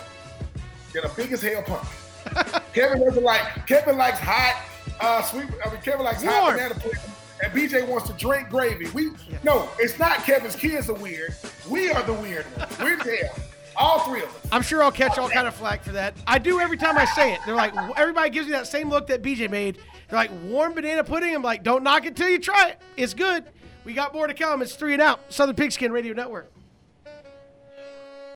[0.93, 2.61] than a big as hell pumpkin.
[2.73, 3.67] Kevin doesn't like.
[3.67, 4.63] Kevin likes hot
[5.01, 5.47] uh, sweet.
[5.65, 6.99] I mean, Kevin likes hot banana pudding.
[7.43, 8.89] And BJ wants to drink gravy.
[8.91, 9.11] We
[9.43, 11.35] no, it's not Kevin's kids are weird.
[11.69, 12.79] We are the weird ones.
[12.79, 13.31] We're there.
[13.75, 14.47] All three of us.
[14.51, 16.15] I'm sure I'll catch all kind of flack for that.
[16.25, 17.41] I do every time I say it.
[17.45, 19.79] They're like, everybody gives me that same look that BJ made.
[20.07, 21.35] They're like, warm banana pudding.
[21.35, 22.81] I'm like, don't knock it till you try it.
[22.95, 23.43] It's good.
[23.83, 24.61] We got more to come.
[24.61, 25.19] It's three and out.
[25.33, 26.52] Southern Pigskin Radio Network.